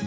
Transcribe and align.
Bem 0.00 0.06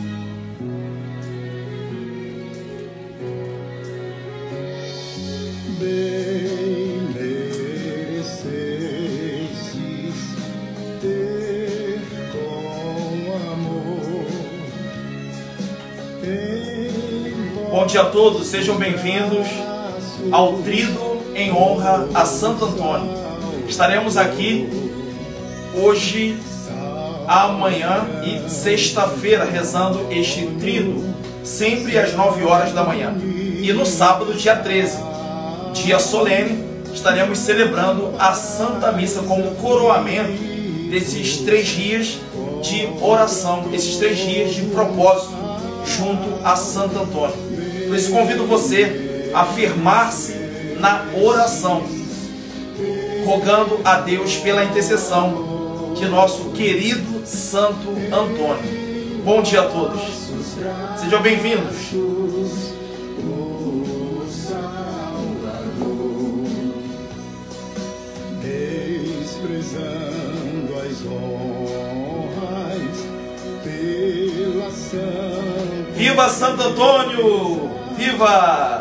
ter 11.01 11.99
com 12.31 13.33
amor 13.51 14.25
Bom 17.69 17.85
dia 17.85 18.01
a 18.01 18.05
todos, 18.05 18.47
sejam 18.47 18.77
bem-vindos 18.77 19.47
ao 20.31 20.53
Trido 20.59 21.21
em 21.35 21.51
honra 21.51 22.07
a 22.13 22.25
Santo 22.25 22.63
Antônio. 22.63 23.11
Estaremos 23.67 24.15
aqui 24.15 24.69
hoje, 25.75 26.37
amanhã 27.31 28.05
e 28.25 28.49
sexta-feira 28.49 29.45
rezando 29.45 30.07
este 30.11 30.45
trido, 30.59 31.01
sempre 31.45 31.97
às 31.97 32.13
9 32.13 32.43
horas 32.43 32.73
da 32.73 32.83
manhã. 32.83 33.15
E 33.61 33.71
no 33.71 33.85
sábado, 33.85 34.33
dia 34.33 34.57
13, 34.57 34.97
dia 35.73 35.97
solene, 35.97 36.61
estaremos 36.93 37.39
celebrando 37.39 38.13
a 38.19 38.33
Santa 38.33 38.91
Missa 38.91 39.21
como 39.21 39.55
coroamento 39.55 40.43
desses 40.89 41.37
três 41.37 41.69
dias 41.69 42.17
de 42.61 42.89
oração, 43.01 43.69
esses 43.71 43.95
três 43.95 44.17
dias 44.17 44.53
de 44.53 44.63
propósito 44.63 45.31
junto 45.85 46.45
a 46.45 46.57
Santo 46.57 46.99
Antônio. 46.99 47.37
Por 47.87 47.95
isso 47.95 48.11
convido 48.11 48.45
você 48.45 49.31
a 49.33 49.45
firmar-se 49.45 50.33
na 50.81 51.05
oração, 51.23 51.81
rogando 53.25 53.79
a 53.85 54.01
Deus 54.01 54.35
pela 54.35 54.65
intercessão 54.65 55.50
de 56.01 56.07
nosso 56.07 56.49
querido 56.49 57.23
Santo 57.27 57.89
Antônio. 58.11 59.21
Bom 59.23 59.43
dia 59.43 59.61
a 59.61 59.67
todos. 59.67 60.01
Sejam 60.97 61.21
bem-vindos. 61.21 61.91
desprezando 69.21 70.73
as 70.79 71.05
honras 71.05 72.41
pela 73.63 74.71
Viva 75.93 76.29
Santo 76.29 76.63
Antônio! 76.63 77.69
Viva! 77.95 78.80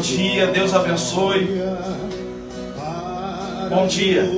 Dia, 0.00 0.46
Deus 0.46 0.74
abençoe. 0.74 1.60
Bom 3.68 3.86
dia. 3.86 4.28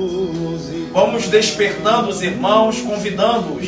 Vamos 0.91 1.27
despertando 1.27 2.09
os 2.09 2.21
irmãos, 2.21 2.81
convidando-os 2.81 3.67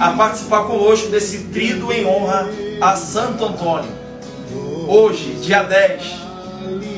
a 0.00 0.12
participar 0.12 0.64
conosco 0.64 1.08
desse 1.08 1.44
trido 1.44 1.92
em 1.92 2.06
honra 2.06 2.48
a 2.80 2.96
Santo 2.96 3.44
Antônio. 3.44 3.90
Hoje, 4.88 5.38
dia 5.42 5.62
10, 5.62 6.02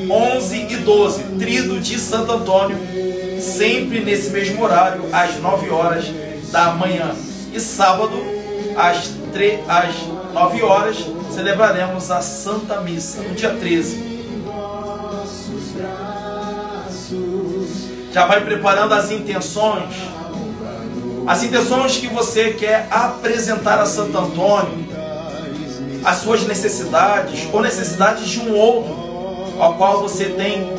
11 0.09 0.67
e 0.69 0.77
12, 0.77 1.23
trido 1.37 1.79
de 1.79 1.99
Santo 1.99 2.31
Antônio, 2.31 2.77
sempre 3.39 3.99
nesse 3.99 4.29
mesmo 4.29 4.63
horário, 4.63 5.03
às 5.11 5.35
9 5.39 5.69
horas 5.69 6.05
da 6.51 6.71
manhã. 6.71 7.13
E 7.53 7.59
sábado, 7.59 8.13
às, 8.77 9.11
3, 9.33 9.59
às 9.67 9.95
9 10.33 10.63
horas, 10.63 10.97
celebraremos 11.31 12.09
a 12.09 12.21
Santa 12.21 12.79
Missa, 12.81 13.21
no 13.21 13.35
dia 13.35 13.49
13. 13.49 14.10
Já 18.11 18.25
vai 18.25 18.43
preparando 18.43 18.93
as 18.93 19.09
intenções, 19.09 19.95
as 21.25 21.43
intenções 21.43 21.95
que 21.95 22.07
você 22.07 22.51
quer 22.51 22.87
apresentar 22.91 23.79
a 23.79 23.85
Santo 23.85 24.17
Antônio, 24.17 24.85
as 26.03 26.17
suas 26.17 26.45
necessidades 26.45 27.47
ou 27.53 27.61
necessidades 27.61 28.27
de 28.27 28.39
um 28.41 28.53
outro 28.53 28.93
ao 29.59 29.75
qual 29.75 30.01
você 30.01 30.25
tem 30.25 30.73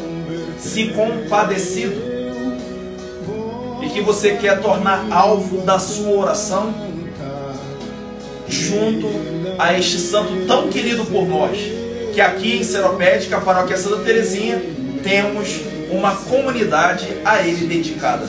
se 0.59 0.89
compadecido. 0.89 2.13
E 3.83 3.89
que 3.89 4.01
você 4.01 4.37
quer 4.37 4.61
tornar 4.61 5.07
alvo 5.11 5.63
da 5.63 5.79
sua 5.79 6.11
oração 6.11 6.73
junto 8.47 9.09
a 9.59 9.77
este 9.77 9.99
santo 9.99 10.47
tão 10.47 10.69
querido 10.69 11.05
por 11.07 11.27
nós, 11.27 11.59
que 12.13 12.21
aqui 12.21 12.59
em 12.59 12.63
Seropédica, 12.63 13.41
paróquia 13.41 13.77
Santa 13.77 14.05
Terezinha, 14.05 14.63
temos 15.03 15.72
uma 15.93 16.17
comunidade 16.17 17.07
a 17.25 17.47
ele 17.47 17.67
dedicada. 17.67 18.27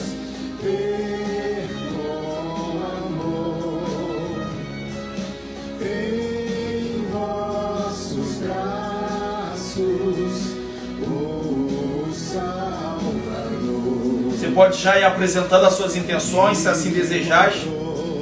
Você 14.30 14.48
pode 14.54 14.82
já 14.82 15.00
ir 15.00 15.06
apresentando 15.06 15.66
as 15.66 15.74
suas 15.74 15.96
intenções, 15.96 16.58
se 16.58 16.68
assim 16.68 16.92
desejar, 16.92 17.52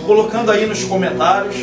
colocando 0.06 0.52
aí 0.52 0.66
nos 0.68 0.84
comentários, 0.84 1.56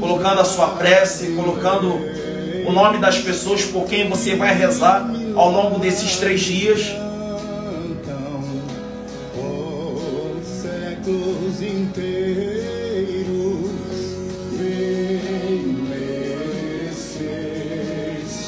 colocando 0.00 0.40
a 0.40 0.44
sua 0.44 0.68
prece, 0.68 1.28
colocando 1.28 2.25
o 2.66 2.72
nome 2.72 2.98
das 2.98 3.18
pessoas 3.18 3.64
por 3.64 3.84
quem 3.84 4.08
você 4.08 4.34
vai 4.34 4.52
rezar 4.52 5.08
ao 5.36 5.50
longo 5.50 5.78
desses 5.78 6.16
três 6.16 6.40
dias. 6.40 6.80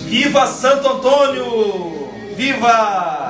Viva 0.05 0.47
Santo 0.47 0.89
Antônio! 0.89 2.09
Viva! 2.37 3.28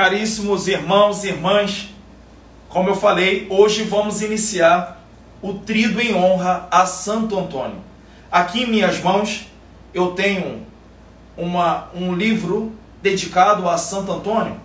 Caríssimos 0.00 0.66
irmãos 0.66 1.24
e 1.24 1.28
irmãs, 1.28 1.90
como 2.70 2.88
eu 2.88 2.96
falei, 2.96 3.46
hoje 3.50 3.82
vamos 3.82 4.22
iniciar 4.22 4.98
o 5.42 5.52
trido 5.52 6.00
em 6.00 6.14
honra 6.14 6.66
a 6.70 6.86
Santo 6.86 7.38
Antônio. 7.38 7.76
Aqui 8.32 8.62
em 8.62 8.66
minhas 8.66 8.98
mãos 9.02 9.46
eu 9.92 10.12
tenho 10.12 10.66
uma, 11.36 11.90
um 11.94 12.14
livro 12.14 12.72
dedicado 13.02 13.68
a 13.68 13.76
Santo 13.76 14.10
Antônio, 14.10 14.58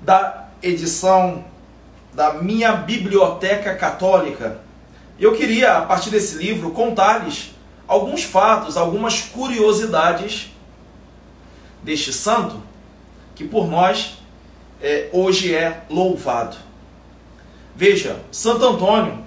da 0.00 0.50
edição 0.62 1.44
da 2.14 2.34
minha 2.34 2.70
biblioteca 2.70 3.74
católica. 3.74 4.60
Eu 5.18 5.34
queria, 5.34 5.78
a 5.78 5.82
partir 5.82 6.10
desse 6.10 6.38
livro, 6.38 6.70
contar-lhes 6.70 7.56
alguns 7.88 8.22
fatos, 8.22 8.76
algumas 8.76 9.20
curiosidades 9.20 10.52
deste 11.82 12.12
santo 12.12 12.69
que 13.40 13.48
por 13.48 13.66
nós 13.66 14.18
é, 14.82 15.08
hoje 15.12 15.54
é 15.54 15.82
louvado. 15.88 16.56
Veja, 17.74 18.20
Santo 18.30 18.64
Antônio, 18.64 19.24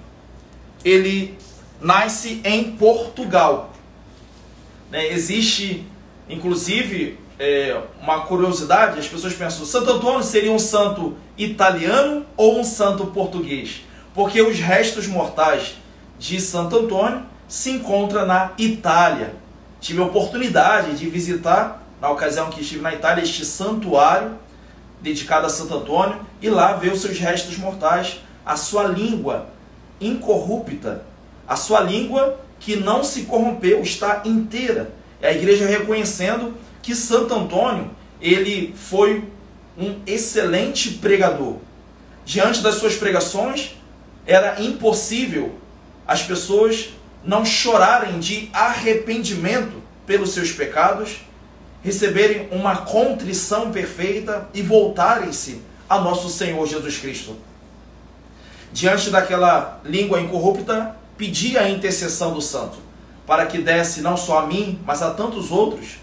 ele 0.84 1.36
nasce 1.80 2.40
em 2.44 2.72
Portugal. 2.72 3.72
Né? 4.90 5.12
Existe 5.12 5.86
Inclusive, 6.28 7.18
é, 7.38 7.78
uma 8.00 8.20
curiosidade, 8.20 8.98
as 8.98 9.06
pessoas 9.06 9.34
pensam, 9.34 9.66
Santo 9.66 9.90
Antônio 9.90 10.22
seria 10.22 10.50
um 10.50 10.58
santo 10.58 11.14
italiano 11.36 12.24
ou 12.36 12.58
um 12.60 12.64
santo 12.64 13.06
português? 13.06 13.82
Porque 14.14 14.40
os 14.40 14.58
restos 14.58 15.06
mortais 15.06 15.74
de 16.18 16.40
Santo 16.40 16.78
Antônio 16.78 17.22
se 17.46 17.70
encontram 17.70 18.24
na 18.24 18.52
Itália. 18.56 19.34
Tive 19.80 20.00
a 20.00 20.06
oportunidade 20.06 20.96
de 20.96 21.10
visitar, 21.10 21.83
na 22.04 22.10
ocasião 22.10 22.50
que 22.50 22.60
estive 22.60 22.82
na 22.82 22.92
Itália, 22.92 23.24
este 23.24 23.46
santuário 23.46 24.38
dedicado 25.00 25.46
a 25.46 25.48
Santo 25.48 25.72
Antônio 25.72 26.20
e 26.38 26.50
lá 26.50 26.74
ver 26.74 26.92
os 26.92 27.00
seus 27.00 27.18
restos 27.18 27.56
mortais, 27.56 28.20
a 28.44 28.56
sua 28.56 28.82
língua 28.84 29.46
incorrupta, 29.98 31.06
a 31.48 31.56
sua 31.56 31.80
língua 31.80 32.38
que 32.60 32.76
não 32.76 33.02
se 33.02 33.22
corrompeu, 33.22 33.80
está 33.80 34.20
inteira. 34.26 34.92
É 35.18 35.28
a 35.28 35.32
igreja 35.32 35.66
reconhecendo 35.66 36.52
que 36.82 36.94
Santo 36.94 37.32
Antônio, 37.32 37.90
ele 38.20 38.74
foi 38.76 39.24
um 39.78 39.98
excelente 40.06 40.90
pregador. 40.98 41.56
Diante 42.22 42.60
das 42.60 42.74
suas 42.74 42.96
pregações, 42.96 43.76
era 44.26 44.60
impossível 44.60 45.54
as 46.06 46.22
pessoas 46.22 46.90
não 47.24 47.46
chorarem 47.46 48.20
de 48.20 48.50
arrependimento 48.52 49.82
pelos 50.06 50.34
seus 50.34 50.52
pecados, 50.52 51.24
receberem 51.84 52.48
uma 52.50 52.78
contrição 52.78 53.70
perfeita 53.70 54.48
e 54.54 54.62
voltarem-se 54.62 55.60
a 55.88 56.00
nosso 56.00 56.30
Senhor 56.30 56.66
Jesus 56.66 56.96
Cristo. 56.96 57.36
Diante 58.72 59.10
daquela 59.10 59.80
língua 59.84 60.18
incorrupta, 60.18 60.96
pedia 61.16 61.60
a 61.60 61.68
intercessão 61.68 62.32
do 62.32 62.40
santo, 62.40 62.78
para 63.26 63.44
que 63.46 63.58
desse 63.58 64.00
não 64.00 64.16
só 64.16 64.40
a 64.40 64.46
mim, 64.46 64.80
mas 64.86 65.02
a 65.02 65.10
tantos 65.10 65.52
outros, 65.52 65.98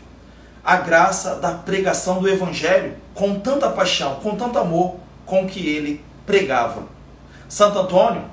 a 0.64 0.78
graça 0.78 1.36
da 1.36 1.52
pregação 1.52 2.22
do 2.22 2.30
Evangelho 2.30 2.96
com 3.16 3.40
tanta 3.40 3.68
paixão, 3.70 4.16
com 4.16 4.36
tanto 4.36 4.60
amor 4.60 4.98
com 5.26 5.48
que 5.48 5.68
ele 5.68 6.06
pregava. 6.26 6.84
Santo 7.50 7.80
Antônio, 7.80 8.24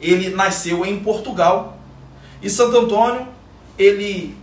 ele 0.00 0.30
nasceu 0.30 0.86
em 0.86 1.00
Portugal. 1.00 1.76
E 2.40 2.48
Santo 2.48 2.78
Antônio, 2.78 3.26
ele 3.76 4.36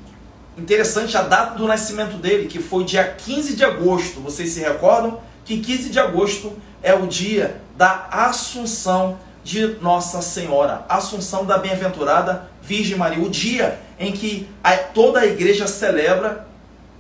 interessante 0.58 1.18
a 1.18 1.22
data 1.24 1.58
do 1.58 1.68
nascimento 1.68 2.18
dele, 2.18 2.48
que 2.48 2.60
foi 2.60 2.84
dia 2.84 3.04
15 3.04 3.56
de 3.56 3.64
agosto. 3.64 4.20
Vocês 4.20 4.52
se 4.52 4.60
recordam 4.60 5.20
que 5.46 5.60
15 5.60 5.90
de 5.90 6.00
agosto 6.00 6.54
é 6.82 6.94
o 6.94 7.08
dia 7.08 7.62
da 7.76 8.08
Assunção 8.12 9.18
de 9.44 9.78
Nossa 9.82 10.22
Senhora, 10.22 10.86
Assunção 10.88 11.46
da 11.46 11.58
Bem-aventurada 11.58 12.50
Virgem 12.62 12.98
Maria, 12.98 13.24
o 13.24 13.30
dia 13.30 13.80
em 14.00 14.12
que 14.12 14.48
toda 14.94 15.20
a 15.20 15.26
igreja 15.26 15.68
celebra 15.68 16.48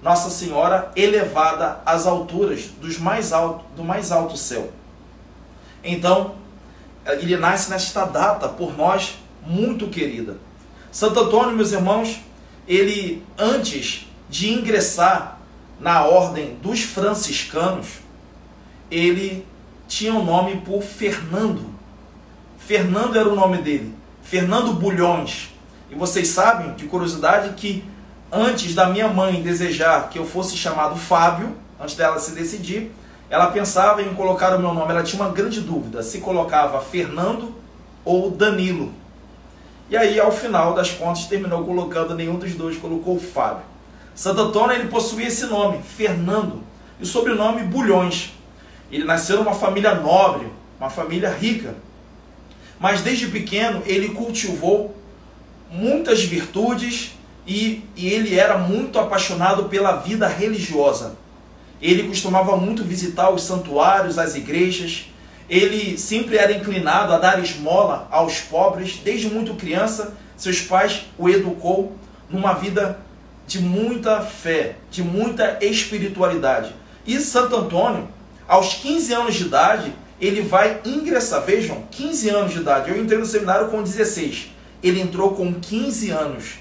Nossa 0.01 0.29
Senhora 0.29 0.91
elevada 0.95 1.79
às 1.85 2.05
alturas 2.05 2.65
dos 2.81 2.97
mais 2.97 3.31
alto, 3.31 3.63
do 3.75 3.83
mais 3.83 4.11
alto 4.11 4.35
céu. 4.35 4.71
Então, 5.83 6.35
ele 7.05 7.37
nasce 7.37 7.69
nesta 7.69 8.03
data 8.05 8.49
por 8.49 8.75
nós 8.77 9.17
muito 9.45 9.87
querida. 9.87 10.37
Santo 10.91 11.19
Antônio, 11.21 11.55
meus 11.55 11.71
irmãos, 11.71 12.19
ele 12.67 13.23
antes 13.37 14.07
de 14.29 14.51
ingressar 14.51 15.39
na 15.79 16.05
ordem 16.05 16.55
dos 16.61 16.81
franciscanos, 16.81 17.99
ele 18.89 19.45
tinha 19.87 20.13
o 20.13 20.19
um 20.19 20.25
nome 20.25 20.57
por 20.61 20.81
Fernando. 20.81 21.65
Fernando 22.57 23.17
era 23.17 23.27
o 23.27 23.35
nome 23.35 23.57
dele, 23.57 23.93
Fernando 24.21 24.73
Bulhões. 24.73 25.49
E 25.91 25.95
vocês 25.95 26.29
sabem, 26.29 26.73
de 26.73 26.85
curiosidade, 26.85 27.53
que 27.55 27.83
antes 28.31 28.73
da 28.73 28.87
minha 28.87 29.07
mãe 29.07 29.41
desejar 29.41 30.09
que 30.09 30.17
eu 30.17 30.25
fosse 30.25 30.57
chamado 30.57 30.95
Fábio, 30.95 31.55
antes 31.79 31.95
dela 31.95 32.17
se 32.17 32.31
decidir, 32.31 32.91
ela 33.29 33.47
pensava 33.47 34.01
em 34.01 34.13
colocar 34.13 34.55
o 34.55 34.59
meu 34.59 34.73
nome. 34.73 34.91
Ela 34.91 35.03
tinha 35.03 35.21
uma 35.21 35.31
grande 35.31 35.61
dúvida 35.61 36.01
se 36.01 36.19
colocava 36.19 36.79
Fernando 36.81 37.53
ou 38.05 38.31
Danilo. 38.31 38.93
E 39.93 39.95
aí, 39.95 40.19
ao 40.19 40.31
final 40.31 40.73
das 40.73 40.89
contas, 40.89 41.27
terminou 41.27 41.63
colocando 41.63 42.15
nenhum 42.15 42.39
dos 42.39 42.55
dois, 42.55 42.75
colocou 42.75 43.19
Fábio. 43.19 43.61
Santo 44.15 44.41
Antônio 44.41 44.75
ele 44.75 44.87
possuía 44.87 45.27
esse 45.27 45.45
nome, 45.45 45.83
Fernando, 45.83 46.63
e 46.99 47.03
o 47.03 47.05
sobrenome 47.05 47.61
Bulhões. 47.61 48.33
Ele 48.91 49.03
nasceu 49.03 49.37
numa 49.37 49.53
família 49.53 49.93
nobre, 49.93 50.47
uma 50.79 50.89
família 50.89 51.29
rica. 51.29 51.75
Mas 52.79 53.01
desde 53.01 53.27
pequeno 53.27 53.83
ele 53.85 54.09
cultivou 54.15 54.97
muitas 55.69 56.23
virtudes 56.23 57.11
e, 57.45 57.85
e 57.95 58.07
ele 58.07 58.35
era 58.39 58.57
muito 58.57 58.97
apaixonado 58.97 59.65
pela 59.65 59.97
vida 59.97 60.27
religiosa. 60.27 61.15
Ele 61.79 62.07
costumava 62.07 62.57
muito 62.57 62.83
visitar 62.83 63.29
os 63.29 63.43
santuários, 63.43 64.17
as 64.17 64.33
igrejas. 64.33 65.05
Ele 65.53 65.99
sempre 65.99 66.35
era 66.35 66.51
inclinado 66.51 67.13
a 67.13 67.19
dar 67.19 67.39
esmola 67.39 68.07
aos 68.09 68.39
pobres. 68.39 68.99
Desde 69.03 69.29
muito 69.29 69.53
criança, 69.53 70.15
seus 70.35 70.61
pais 70.61 71.05
o 71.15 71.29
educou 71.29 71.95
numa 72.27 72.53
vida 72.53 72.99
de 73.45 73.59
muita 73.59 74.21
fé, 74.21 74.77
de 74.89 75.03
muita 75.03 75.59
espiritualidade. 75.61 76.73
E 77.05 77.19
Santo 77.19 77.55
Antônio 77.55 78.07
aos 78.47 78.73
15 78.73 79.13
anos 79.13 79.35
de 79.35 79.43
idade, 79.43 79.93
ele 80.19 80.41
vai 80.41 80.81
ingressar. 80.83 81.45
Vejam, 81.45 81.83
15 81.91 82.29
anos 82.29 82.51
de 82.51 82.57
idade. 82.57 82.89
Eu 82.89 82.99
entrei 82.99 83.19
no 83.19 83.25
seminário 83.27 83.67
com 83.67 83.83
16. 83.83 84.49
Ele 84.81 85.01
entrou 85.01 85.35
com 85.35 85.53
15 85.53 86.09
anos. 86.09 86.55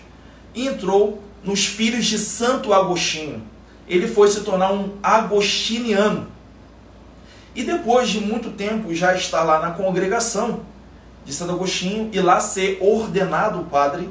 E 0.55 0.67
entrou 0.67 1.23
nos 1.43 1.65
filhos 1.65 2.05
de 2.05 2.19
Santo 2.19 2.75
Agostinho. 2.75 3.43
Ele 3.89 4.07
foi 4.07 4.29
se 4.29 4.43
tornar 4.43 4.71
um 4.71 4.99
agostiniano. 5.03 6.32
E 7.55 7.63
depois 7.63 8.09
de 8.09 8.21
muito 8.21 8.51
tempo 8.51 8.95
já 8.95 9.15
está 9.15 9.43
lá 9.43 9.61
na 9.61 9.73
congregação 9.73 10.61
de 11.25 11.33
Santo 11.33 11.53
Agostinho 11.53 12.09
e 12.13 12.21
lá 12.21 12.41
ser 12.41 12.79
ordenado 12.81 13.65
padre, 13.71 14.09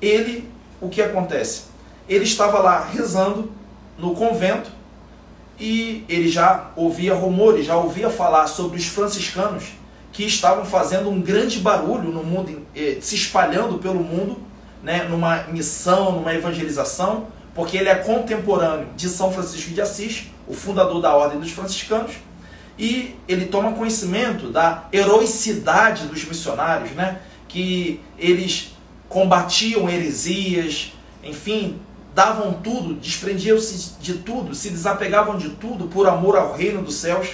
ele, 0.00 0.48
o 0.80 0.88
que 0.88 1.02
acontece? 1.02 1.64
Ele 2.08 2.24
estava 2.24 2.60
lá 2.60 2.84
rezando 2.84 3.50
no 3.98 4.14
convento 4.14 4.70
e 5.58 6.04
ele 6.08 6.28
já 6.28 6.70
ouvia 6.76 7.14
rumores, 7.14 7.66
já 7.66 7.76
ouvia 7.76 8.08
falar 8.08 8.46
sobre 8.46 8.78
os 8.78 8.86
franciscanos 8.86 9.72
que 10.12 10.24
estavam 10.24 10.64
fazendo 10.64 11.10
um 11.10 11.20
grande 11.20 11.58
barulho 11.58 12.10
no 12.10 12.22
mundo, 12.22 12.62
eh, 12.74 12.98
se 13.00 13.14
espalhando 13.14 13.78
pelo 13.78 14.02
mundo, 14.02 14.38
né, 14.82 15.04
numa 15.04 15.44
missão, 15.44 16.12
numa 16.12 16.32
evangelização, 16.32 17.26
porque 17.54 17.76
ele 17.76 17.88
é 17.88 17.94
contemporâneo 17.96 18.86
de 18.96 19.08
São 19.08 19.32
Francisco 19.32 19.72
de 19.72 19.80
Assis, 19.80 20.28
o 20.46 20.54
fundador 20.54 21.02
da 21.02 21.14
Ordem 21.14 21.40
dos 21.40 21.50
Franciscanos, 21.50 22.12
e 22.78 23.16
ele 23.26 23.46
toma 23.46 23.72
conhecimento 23.72 24.50
da 24.50 24.84
heroicidade 24.92 26.06
dos 26.06 26.24
missionários, 26.24 26.92
né, 26.92 27.20
que 27.48 28.00
eles 28.18 28.76
combatiam 29.08 29.88
heresias, 29.88 30.92
enfim, 31.24 31.80
davam 32.14 32.54
tudo, 32.54 32.94
desprendiam-se 32.94 33.94
de 34.00 34.14
tudo, 34.14 34.54
se 34.54 34.70
desapegavam 34.70 35.36
de 35.36 35.50
tudo 35.50 35.86
por 35.86 36.06
amor 36.06 36.36
ao 36.36 36.52
reino 36.52 36.82
dos 36.82 36.96
céus. 36.96 37.30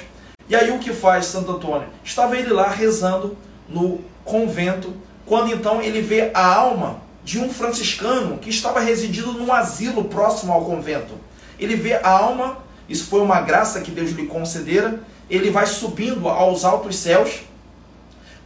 E 0.49 0.55
aí 0.55 0.71
o 0.71 0.79
que 0.79 0.93
faz 0.93 1.27
Santo 1.27 1.53
Antônio? 1.53 1.89
Estava 2.05 2.37
ele 2.37 2.53
lá 2.53 2.69
rezando 2.69 3.37
no 3.69 4.01
convento, 4.25 4.95
quando 5.27 5.53
então 5.53 5.81
ele 5.81 6.01
vê 6.01 6.31
a 6.35 6.55
alma 6.55 7.03
de 7.25 7.39
um 7.39 7.49
franciscano 7.49 8.39
que 8.39 8.51
estava 8.51 8.81
residindo 8.81 9.33
num 9.33 9.53
asilo 9.53 10.05
próximo 10.05 10.53
ao 10.53 10.65
convento. 10.65 11.15
Ele 11.59 11.75
vê 11.75 11.95
a 11.95 12.11
alma, 12.11 12.59
isso 12.89 13.07
foi 13.07 13.21
uma 13.21 13.41
graça 13.41 13.81
que 13.81 13.91
Deus 13.91 14.11
lhe 14.11 14.27
concedera, 14.27 15.01
ele 15.29 15.51
vai 15.51 15.67
subindo 15.67 16.29
aos 16.29 16.65
altos 16.65 16.97
céus 16.97 17.43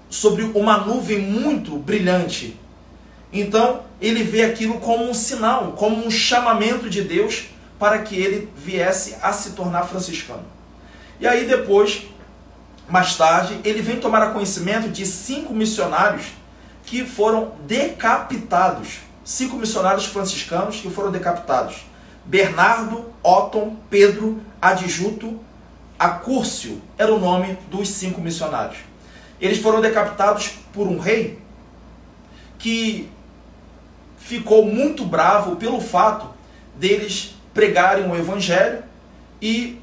sobre 0.09 0.43
uma 0.55 0.79
nuvem 0.79 1.19
muito 1.19 1.77
brilhante. 1.77 2.59
Então, 3.33 3.83
ele 4.01 4.23
vê 4.23 4.45
aquilo 4.45 4.79
como 4.81 5.09
um 5.09 5.15
sinal, 5.15 5.73
como 5.73 6.07
um 6.07 6.11
chamamento 6.11 6.89
de 6.89 7.03
Deus 7.03 7.49
para 7.79 7.99
que 8.01 8.17
ele 8.17 8.49
viesse 8.57 9.17
a 9.23 9.33
se 9.33 9.51
tornar 9.51 9.83
franciscano. 9.83 10.45
E 11.21 11.27
aí 11.27 11.47
depois, 11.47 12.07
mais 12.89 13.17
tarde, 13.17 13.61
ele 13.65 13.83
vem 13.83 14.01
tomar 14.01 14.33
conhecimento 14.33 14.89
de 14.89 15.05
cinco 15.05 15.53
missionários 15.53 16.27
que 16.85 17.05
foram 17.05 17.53
decapitados. 17.67 19.01
Cinco 19.25 19.57
missionários 19.57 20.07
franciscanos 20.07 20.81
que 20.81 20.91
foram 20.91 21.11
decapitados. 21.11 21.85
Bernardo, 22.25 23.07
Otton, 23.23 23.77
Pedro, 23.91 24.41
Adjuto, 24.61 25.39
Acúrcio 25.99 26.81
era 26.97 27.13
o 27.13 27.19
nome 27.19 27.59
dos 27.71 27.89
cinco 27.89 28.21
missionários. 28.21 28.79
Eles 29.41 29.59
foram 29.59 29.81
decapitados 29.81 30.51
por 30.73 30.87
um 30.87 30.99
rei 30.99 31.39
que 32.59 33.09
ficou 34.17 34.65
muito 34.65 35.05
bravo 35.05 35.57
pelo 35.57 35.81
fato 35.81 36.29
deles 36.77 37.35
pregarem 37.53 38.09
o 38.09 38.17
evangelho 38.17 38.83
e 39.41 39.81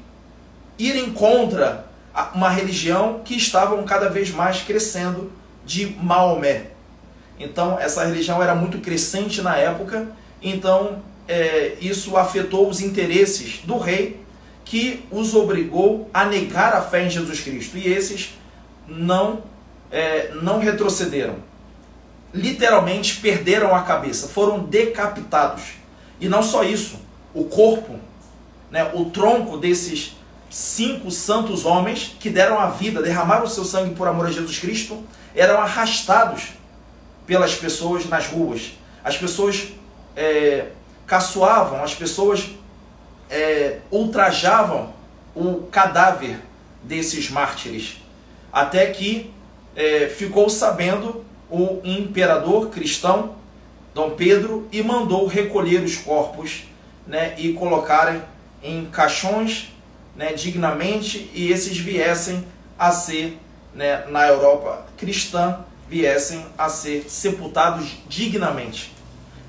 irem 0.78 1.12
contra 1.12 1.86
uma 2.34 2.48
religião 2.48 3.20
que 3.24 3.36
estavam 3.36 3.82
cada 3.84 4.08
vez 4.08 4.30
mais 4.30 4.62
crescendo 4.62 5.30
de 5.64 5.86
Maomé. 6.00 6.68
Então, 7.38 7.78
essa 7.78 8.04
religião 8.04 8.42
era 8.42 8.54
muito 8.54 8.78
crescente 8.78 9.42
na 9.42 9.56
época, 9.56 10.08
então 10.40 11.02
é, 11.28 11.76
isso 11.80 12.16
afetou 12.16 12.68
os 12.68 12.80
interesses 12.80 13.60
do 13.64 13.76
rei, 13.76 14.20
que 14.66 15.06
os 15.12 15.34
obrigou 15.34 16.10
a 16.12 16.24
negar 16.24 16.74
a 16.74 16.82
fé 16.82 17.06
em 17.06 17.10
Jesus 17.10 17.40
Cristo. 17.40 17.78
E 17.78 17.86
esses 17.86 18.34
não, 18.86 19.44
é, 19.90 20.32
não 20.42 20.58
retrocederam. 20.58 21.36
Literalmente 22.34 23.20
perderam 23.20 23.74
a 23.74 23.82
cabeça, 23.82 24.28
foram 24.28 24.58
decapitados. 24.58 25.62
E 26.20 26.28
não 26.28 26.42
só 26.42 26.64
isso, 26.64 26.98
o 27.32 27.44
corpo, 27.44 27.98
né, 28.70 28.90
o 28.92 29.06
tronco 29.06 29.56
desses 29.56 30.16
cinco 30.50 31.12
santos 31.12 31.64
homens 31.64 32.16
que 32.18 32.28
deram 32.28 32.58
a 32.58 32.66
vida, 32.66 33.00
derramaram 33.00 33.44
o 33.44 33.48
seu 33.48 33.64
sangue 33.64 33.94
por 33.94 34.08
amor 34.08 34.26
a 34.26 34.30
Jesus 34.32 34.58
Cristo, 34.58 35.02
eram 35.34 35.60
arrastados 35.60 36.48
pelas 37.24 37.54
pessoas 37.54 38.04
nas 38.06 38.26
ruas. 38.26 38.72
As 39.04 39.16
pessoas 39.16 39.68
é, 40.16 40.70
caçoavam, 41.06 41.84
as 41.84 41.94
pessoas 41.94 42.48
é, 43.30 43.78
ultrajavam 43.90 44.94
o 45.34 45.66
cadáver 45.70 46.40
desses 46.82 47.30
mártires, 47.30 47.96
até 48.52 48.86
que 48.86 49.30
é, 49.74 50.08
ficou 50.08 50.48
sabendo 50.48 51.24
o 51.50 51.80
imperador 51.84 52.70
cristão 52.70 53.36
Dom 53.94 54.10
Pedro 54.10 54.68
e 54.70 54.82
mandou 54.82 55.26
recolher 55.26 55.82
os 55.82 55.96
corpos 55.96 56.64
né, 57.06 57.34
e 57.38 57.54
colocarem 57.54 58.22
em 58.62 58.84
caixões 58.86 59.68
né, 60.14 60.32
dignamente 60.32 61.30
e 61.32 61.50
esses 61.50 61.78
viessem 61.78 62.44
a 62.78 62.92
ser, 62.92 63.38
né, 63.74 64.04
na 64.08 64.26
Europa 64.26 64.86
cristã, 64.98 65.60
viessem 65.88 66.44
a 66.58 66.68
ser 66.68 67.08
sepultados 67.08 67.96
dignamente. 68.08 68.92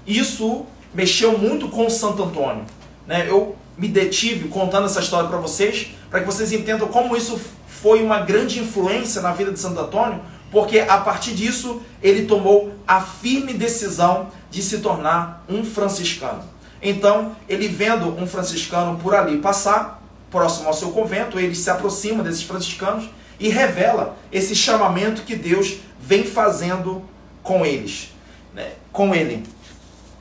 Isso 0.05 0.65
mexeu 0.93 1.37
muito 1.37 1.67
com 1.67 1.89
Santo 1.89 2.23
Antônio. 2.23 2.65
Né? 3.05 3.25
Eu 3.27 3.55
me 3.77 3.87
detive 3.87 4.49
contando 4.49 4.85
essa 4.85 4.99
história 4.99 5.29
para 5.29 5.37
vocês, 5.37 5.89
para 6.09 6.21
que 6.21 6.25
vocês 6.25 6.51
entendam 6.51 6.87
como 6.87 7.15
isso 7.15 7.39
foi 7.67 8.01
uma 8.01 8.19
grande 8.19 8.59
influência 8.59 9.21
na 9.21 9.31
vida 9.31 9.51
de 9.51 9.59
Santo 9.59 9.79
Antônio, 9.79 10.19
porque 10.51 10.79
a 10.79 10.97
partir 10.97 11.33
disso 11.33 11.81
ele 12.01 12.25
tomou 12.25 12.73
a 12.87 13.01
firme 13.01 13.53
decisão 13.53 14.29
de 14.49 14.61
se 14.63 14.79
tornar 14.79 15.43
um 15.47 15.63
franciscano. 15.63 16.43
Então, 16.81 17.35
ele 17.49 17.67
vendo 17.67 18.07
um 18.17 18.25
franciscano 18.25 18.97
por 18.97 19.13
ali 19.13 19.37
passar, 19.37 20.01
próximo 20.29 20.67
ao 20.67 20.73
seu 20.73 20.91
convento, 20.91 21.39
ele 21.39 21.55
se 21.55 21.69
aproxima 21.69 22.23
desses 22.23 22.43
franciscanos 22.43 23.09
e 23.39 23.49
revela 23.49 24.17
esse 24.31 24.55
chamamento 24.55 25.23
que 25.23 25.35
Deus 25.35 25.77
vem 25.99 26.23
fazendo 26.23 27.03
com 27.43 27.65
eles, 27.65 28.13
né? 28.53 28.71
com 28.91 29.13
ele. 29.13 29.43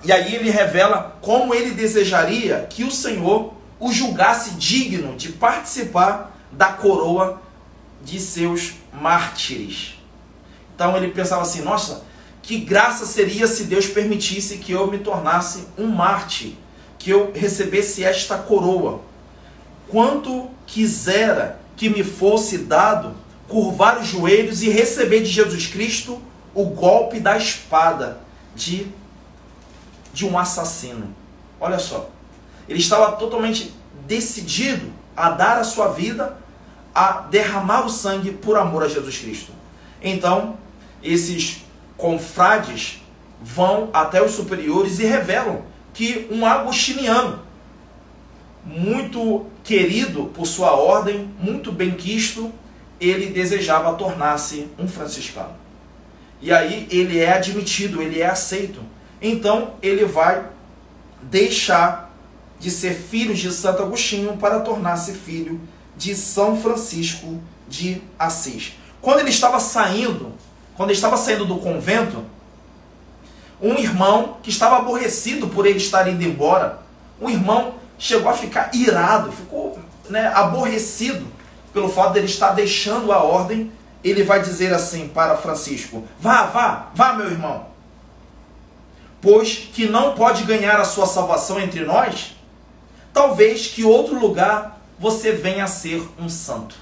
E 0.07 0.13
aí 0.13 0.37
ele 0.37 0.51
revela 0.51 1.19
como 1.21 1.53
ele 1.53 1.73
desejaria 1.73 2.65
que 2.71 2.85
o 2.85 2.93
Senhor 2.93 3.53
o 3.81 3.93
julgasse 3.93 4.53
digno 4.53 5.17
de 5.17 5.33
participar 5.33 6.33
da 6.53 6.67
coroa 6.67 7.43
de 8.05 8.21
seus 8.21 8.75
mártires. 8.93 9.99
Então 10.73 10.97
ele 10.97 11.09
pensava 11.09 11.43
assim: 11.43 11.61
nossa, 11.61 12.05
que 12.41 12.57
graça 12.59 13.05
seria 13.05 13.49
se 13.49 13.65
Deus 13.65 13.89
permitisse 13.89 14.59
que 14.59 14.71
eu 14.71 14.89
me 14.89 14.99
tornasse 14.99 15.67
um 15.77 15.89
mártir, 15.89 16.53
que 17.01 17.11
eu 17.11 17.33
recebesse 17.35 18.05
esta 18.05 18.39
coroa. 18.39 19.01
Quanto 19.89 20.49
quisera 20.69 21.59
que 21.77 21.89
me 21.89 22.05
fosse 22.05 22.59
dado 22.59 23.17
curvar 23.49 23.99
os 23.99 24.07
joelhos 24.07 24.63
e 24.63 24.69
receber 24.69 25.23
de 25.23 25.31
Jesus 25.31 25.67
Cristo 25.67 26.23
o 26.55 26.65
golpe 26.67 27.19
da 27.19 27.37
espada 27.37 28.21
de 28.55 28.87
de 30.17 30.27
um 30.27 30.39
assassino. 30.39 31.15
Olha 31.61 31.79
só. 31.79 32.09
Ele 32.67 32.79
estava 32.79 33.13
totalmente 33.17 33.75
decidido 34.07 34.91
a 35.15 35.29
dar 35.29 35.59
a 35.59 35.65
sua 35.65 35.89
vida, 35.89 36.39
a 36.95 37.21
derramar 37.31 37.85
o 37.85 37.91
sangue 37.91 38.33
por 38.33 38.57
amor 38.57 38.83
a 38.83 38.89
Jesus 38.89 39.19
Cristo. 39.19 39.53
Então, 40.03 40.57
esses 41.03 41.67
confrades 41.99 43.03
vão 43.43 43.91
até 43.93 44.23
os 44.23 44.33
superiores 44.33 44.99
e 45.01 45.05
revelam 45.05 45.65
que 45.93 46.27
um 46.31 46.47
agostiniano, 46.47 47.41
muito 48.65 49.45
querido 49.63 50.31
por 50.35 50.47
sua 50.47 50.73
ordem, 50.73 51.31
muito 51.39 51.71
benquisto, 51.71 52.51
ele 52.99 53.27
desejava 53.27 53.93
tornar-se 53.93 54.67
um 54.79 54.89
franciscano. 54.89 55.55
E 56.41 56.51
aí 56.51 56.89
ele 56.91 57.19
é 57.19 57.35
admitido, 57.35 58.01
ele 58.01 58.21
é 58.21 58.27
aceito 58.27 58.96
então 59.21 59.75
ele 59.83 60.05
vai 60.05 60.45
deixar 61.23 62.13
de 62.59 62.71
ser 62.71 62.95
filho 62.95 63.35
de 63.35 63.51
Santo 63.53 63.83
Agostinho 63.83 64.37
para 64.37 64.61
tornar-se 64.61 65.13
filho 65.13 65.61
de 65.97 66.15
São 66.15 66.61
Francisco 66.61 67.41
de 67.69 68.03
Assis. 68.19 68.75
Quando 69.01 69.21
ele 69.21 69.31
estava 69.31 69.61
saindo, 69.61 70.33
quando 70.77 70.91
ele 70.91 70.97
estava 70.97 71.17
saindo 71.17 71.45
do 71.45 71.57
convento, 71.57 72.25
um 73.61 73.75
irmão 73.75 74.37
que 74.43 74.51
estava 74.51 74.77
aborrecido 74.77 75.49
por 75.49 75.67
ele 75.67 75.79
estar 75.79 76.07
indo 76.09 76.23
embora, 76.23 76.81
um 77.21 77.31
irmão 77.31 77.75
chegou 77.99 78.31
a 78.31 78.35
ficar 78.35 78.71
irado, 78.75 79.33
ficou 79.33 79.79
né, 80.11 80.27
aborrecido 80.35 81.27
pelo 81.73 81.89
fato 81.89 82.13
dele 82.13 82.27
estar 82.27 82.53
deixando 82.53 83.13
a 83.13 83.23
ordem. 83.23 83.73
Ele 84.05 84.23
vai 84.23 84.41
dizer 84.41 84.73
assim 84.73 85.09
para 85.09 85.37
Francisco: 85.37 86.05
Vá, 86.21 86.45
vá, 86.45 86.91
vá, 86.95 87.15
meu 87.15 87.31
irmão 87.31 87.76
pois 89.21 89.69
que 89.73 89.87
não 89.87 90.15
pode 90.15 90.45
ganhar 90.45 90.81
a 90.81 90.85
sua 90.85 91.07
salvação 91.07 91.61
entre 91.61 91.85
nós, 91.85 92.37
talvez 93.13 93.69
que 93.69 93.85
outro 93.85 94.19
lugar 94.19 94.81
você 94.99 95.33
venha 95.33 95.65
a 95.65 95.69
ser 95.69 96.07
um 96.19 96.29
santo. 96.29 96.77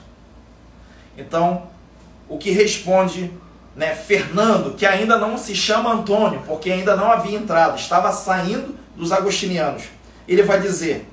Então, 1.16 1.68
o 2.28 2.38
que 2.38 2.50
responde 2.50 3.30
né, 3.76 3.94
Fernando, 3.94 4.74
que 4.76 4.86
ainda 4.86 5.18
não 5.18 5.36
se 5.36 5.54
chama 5.54 5.92
Antônio, 5.92 6.42
porque 6.46 6.70
ainda 6.70 6.96
não 6.96 7.10
havia 7.10 7.36
entrado, 7.36 7.78
estava 7.78 8.12
saindo 8.12 8.76
dos 8.96 9.10
agostinianos. 9.10 9.84
Ele 10.28 10.42
vai 10.42 10.60
dizer: 10.60 11.08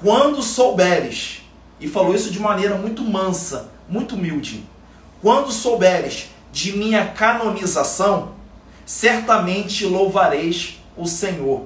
Quando 0.00 0.42
souberes, 0.42 1.42
e 1.78 1.88
falou 1.88 2.14
isso 2.14 2.30
de 2.30 2.40
maneira 2.40 2.74
muito 2.74 3.02
mansa, 3.02 3.70
muito 3.88 4.16
humilde, 4.16 4.64
quando 5.22 5.52
souberes 5.52 6.30
de 6.52 6.76
minha 6.76 7.06
canonização, 7.06 8.32
certamente 8.90 9.86
louvareis 9.86 10.82
o 10.96 11.06
Senhor. 11.06 11.64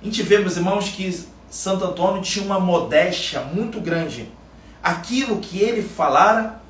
A 0.00 0.04
gente 0.06 0.22
vê, 0.22 0.38
meus 0.38 0.56
irmãos, 0.56 0.88
que 0.88 1.26
Santo 1.50 1.84
Antônio 1.84 2.22
tinha 2.22 2.46
uma 2.46 2.58
modéstia 2.58 3.42
muito 3.42 3.78
grande. 3.78 4.26
Aquilo 4.82 5.38
que 5.38 5.58
ele 5.58 5.82
falara 5.82 6.62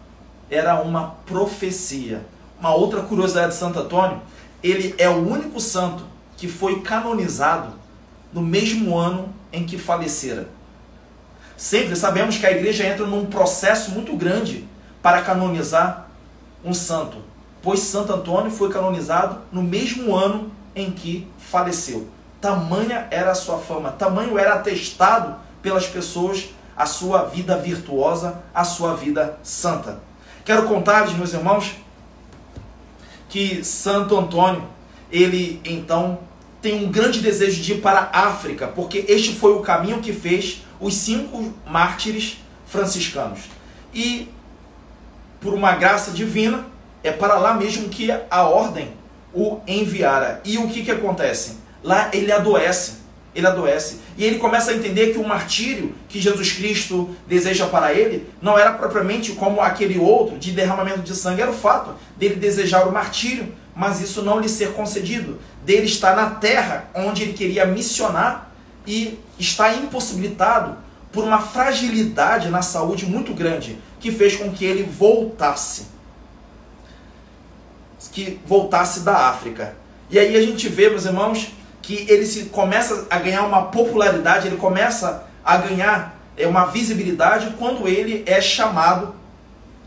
era 0.50 0.82
uma 0.82 1.14
profecia. 1.24 2.26
Uma 2.58 2.74
outra 2.74 3.00
curiosidade 3.00 3.52
de 3.52 3.58
Santo 3.58 3.78
Antônio, 3.78 4.20
ele 4.60 4.92
é 4.98 5.08
o 5.08 5.24
único 5.24 5.60
santo 5.60 6.04
que 6.36 6.48
foi 6.48 6.82
canonizado 6.82 7.74
no 8.32 8.42
mesmo 8.42 8.98
ano 8.98 9.32
em 9.52 9.64
que 9.64 9.78
falecera. 9.78 10.48
Sempre 11.56 11.94
sabemos 11.94 12.38
que 12.38 12.46
a 12.46 12.50
igreja 12.50 12.84
entra 12.84 13.06
num 13.06 13.26
processo 13.26 13.92
muito 13.92 14.16
grande 14.16 14.66
para 15.00 15.22
canonizar 15.22 16.08
um 16.64 16.74
santo 16.74 17.31
pois 17.62 17.80
Santo 17.80 18.12
Antônio 18.12 18.50
foi 18.50 18.70
canonizado 18.70 19.38
no 19.52 19.62
mesmo 19.62 20.14
ano 20.14 20.50
em 20.74 20.90
que 20.90 21.28
faleceu. 21.38 22.08
Tamanha 22.40 23.06
era 23.10 23.30
a 23.30 23.34
sua 23.34 23.58
fama, 23.58 23.92
tamanho 23.92 24.36
era 24.38 24.54
atestado 24.54 25.36
pelas 25.62 25.86
pessoas 25.86 26.50
a 26.76 26.86
sua 26.86 27.24
vida 27.24 27.56
virtuosa, 27.56 28.42
a 28.52 28.64
sua 28.64 28.94
vida 28.94 29.38
santa. 29.42 30.00
Quero 30.44 30.66
contar-lhes, 30.66 31.14
meus 31.14 31.32
irmãos, 31.32 31.76
que 33.28 33.64
Santo 33.64 34.18
Antônio, 34.18 34.64
ele 35.10 35.60
então 35.64 36.18
tem 36.60 36.84
um 36.84 36.90
grande 36.90 37.20
desejo 37.20 37.62
de 37.62 37.74
ir 37.74 37.80
para 37.80 38.10
a 38.12 38.28
África, 38.28 38.68
porque 38.68 39.04
este 39.08 39.34
foi 39.34 39.52
o 39.52 39.60
caminho 39.60 40.00
que 40.00 40.12
fez 40.12 40.64
os 40.80 40.94
cinco 40.94 41.52
mártires 41.66 42.38
franciscanos. 42.66 43.40
E, 43.92 44.28
por 45.40 45.54
uma 45.54 45.74
graça 45.74 46.10
divina, 46.12 46.64
é 47.02 47.10
para 47.10 47.34
lá 47.34 47.54
mesmo 47.54 47.88
que 47.88 48.10
a 48.30 48.42
ordem 48.42 48.92
o 49.34 49.60
enviara. 49.66 50.40
E 50.44 50.58
o 50.58 50.68
que, 50.68 50.84
que 50.84 50.90
acontece? 50.90 51.58
Lá 51.82 52.10
ele 52.12 52.30
adoece. 52.30 53.02
Ele 53.34 53.46
adoece. 53.46 54.00
E 54.16 54.24
ele 54.24 54.38
começa 54.38 54.70
a 54.70 54.74
entender 54.74 55.12
que 55.12 55.18
o 55.18 55.26
martírio 55.26 55.94
que 56.08 56.20
Jesus 56.20 56.52
Cristo 56.52 57.10
deseja 57.26 57.66
para 57.66 57.92
ele 57.92 58.28
não 58.42 58.58
era 58.58 58.72
propriamente 58.72 59.32
como 59.32 59.60
aquele 59.60 59.98
outro 59.98 60.38
de 60.38 60.52
derramamento 60.52 61.00
de 61.00 61.14
sangue. 61.14 61.40
Era 61.40 61.50
o 61.50 61.54
fato 61.54 61.94
dele 62.16 62.36
desejar 62.36 62.86
o 62.86 62.92
martírio, 62.92 63.52
mas 63.74 64.00
isso 64.02 64.22
não 64.22 64.38
lhe 64.38 64.48
ser 64.48 64.72
concedido. 64.72 65.38
Dele 65.64 65.86
estar 65.86 66.14
na 66.14 66.30
terra 66.30 66.90
onde 66.94 67.22
ele 67.22 67.32
queria 67.32 67.64
missionar 67.64 68.52
e 68.86 69.18
está 69.38 69.72
impossibilitado 69.74 70.76
por 71.10 71.24
uma 71.24 71.40
fragilidade 71.40 72.48
na 72.48 72.62
saúde 72.62 73.06
muito 73.06 73.32
grande 73.32 73.78
que 73.98 74.10
fez 74.10 74.36
com 74.36 74.50
que 74.50 74.64
ele 74.64 74.82
voltasse 74.82 75.86
que 78.10 78.40
voltasse 78.46 79.00
da 79.00 79.28
África. 79.28 79.74
E 80.10 80.18
aí 80.18 80.36
a 80.36 80.40
gente 80.42 80.68
vê, 80.68 80.90
meus 80.90 81.04
irmãos, 81.04 81.52
que 81.80 82.06
ele 82.08 82.26
se 82.26 82.44
começa 82.46 83.06
a 83.10 83.18
ganhar 83.18 83.42
uma 83.42 83.66
popularidade, 83.66 84.46
ele 84.46 84.56
começa 84.56 85.24
a 85.44 85.56
ganhar 85.56 86.18
é, 86.36 86.46
uma 86.46 86.66
visibilidade 86.66 87.54
quando 87.58 87.88
ele 87.88 88.22
é 88.26 88.40
chamado, 88.40 89.14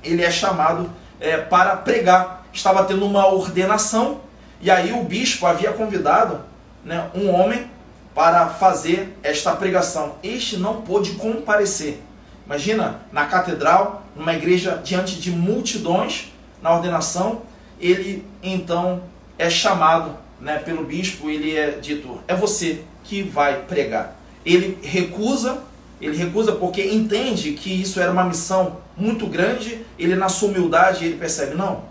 ele 0.03 0.23
é 0.23 0.31
chamado 0.31 0.89
é, 1.19 1.37
para 1.37 1.77
pregar. 1.77 2.45
Estava 2.51 2.83
tendo 2.85 3.05
uma 3.05 3.27
ordenação 3.27 4.21
e 4.61 4.71
aí 4.71 4.93
o 4.93 5.03
bispo 5.03 5.45
havia 5.45 5.71
convidado 5.73 6.41
né, 6.83 7.09
um 7.13 7.29
homem 7.29 7.69
para 8.13 8.47
fazer 8.47 9.17
esta 9.21 9.51
pregação. 9.55 10.15
Este 10.23 10.57
não 10.57 10.81
pôde 10.81 11.11
comparecer. 11.11 12.01
Imagina, 12.45 13.01
na 13.11 13.25
catedral, 13.25 14.03
numa 14.15 14.33
igreja 14.33 14.79
diante 14.83 15.19
de 15.19 15.31
multidões, 15.31 16.31
na 16.61 16.73
ordenação, 16.73 17.41
ele 17.79 18.25
então 18.41 19.03
é 19.37 19.49
chamado 19.49 20.17
né, 20.39 20.57
pelo 20.57 20.83
bispo, 20.83 21.29
ele 21.29 21.55
é 21.55 21.71
dito, 21.71 22.19
é 22.27 22.35
você 22.35 22.81
que 23.03 23.23
vai 23.23 23.61
pregar. 23.63 24.19
Ele 24.45 24.77
recusa, 24.81 25.59
ele 25.99 26.17
recusa 26.17 26.53
porque 26.53 26.83
entende 26.83 27.53
que 27.53 27.81
isso 27.81 27.99
era 27.99 28.11
uma 28.11 28.23
missão 28.23 28.77
muito 28.97 29.25
grande, 29.27 29.81
ele 29.97 30.15
na 30.15 30.29
sua 30.29 30.49
humildade, 30.49 31.05
ele 31.05 31.17
percebe, 31.17 31.55
não, 31.55 31.83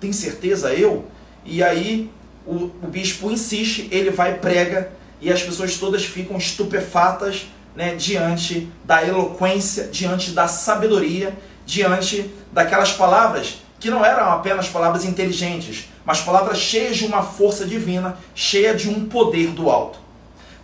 tem 0.00 0.12
certeza 0.12 0.72
eu? 0.72 1.04
E 1.44 1.62
aí 1.62 2.10
o, 2.46 2.70
o 2.82 2.88
bispo 2.88 3.30
insiste, 3.30 3.88
ele 3.90 4.10
vai 4.10 4.38
prega, 4.38 4.90
e 5.20 5.32
as 5.32 5.42
pessoas 5.42 5.76
todas 5.78 6.04
ficam 6.04 6.36
estupefatas 6.36 7.46
né, 7.74 7.94
diante 7.94 8.68
da 8.84 9.06
eloquência, 9.06 9.88
diante 9.88 10.30
da 10.30 10.46
sabedoria, 10.46 11.34
diante 11.66 12.30
daquelas 12.52 12.92
palavras 12.92 13.63
que 13.84 13.90
não 13.90 14.02
eram 14.02 14.30
apenas 14.30 14.66
palavras 14.66 15.04
inteligentes, 15.04 15.90
mas 16.06 16.22
palavras 16.22 16.56
cheias 16.56 16.96
de 16.96 17.04
uma 17.04 17.22
força 17.22 17.66
divina, 17.66 18.16
cheia 18.34 18.74
de 18.74 18.88
um 18.88 19.06
poder 19.06 19.48
do 19.48 19.68
alto. 19.68 19.98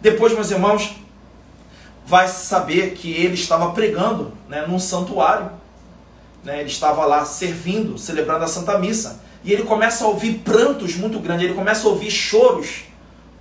Depois, 0.01 0.33
meus 0.33 0.51
irmãos, 0.51 0.97
vai 2.07 2.29
saber 2.29 2.95
que 2.95 3.13
ele 3.13 3.35
estava 3.35 3.73
pregando 3.73 4.33
né, 4.49 4.65
num 4.67 4.79
santuário, 4.79 5.51
né, 6.43 6.61
ele 6.61 6.71
estava 6.71 7.05
lá 7.05 7.27
servindo, 7.27 7.99
celebrando 7.99 8.43
a 8.43 8.49
Santa 8.49 8.79
Missa, 8.79 9.21
e 9.45 9.53
ele 9.53 9.65
começa 9.65 10.03
a 10.05 10.09
ouvir 10.09 10.39
prantos 10.39 10.97
muito 10.97 11.21
grandes, 11.21 11.45
ele 11.45 11.55
começa 11.55 11.87
a 11.87 11.91
ouvir 11.91 12.11
choros 12.11 12.85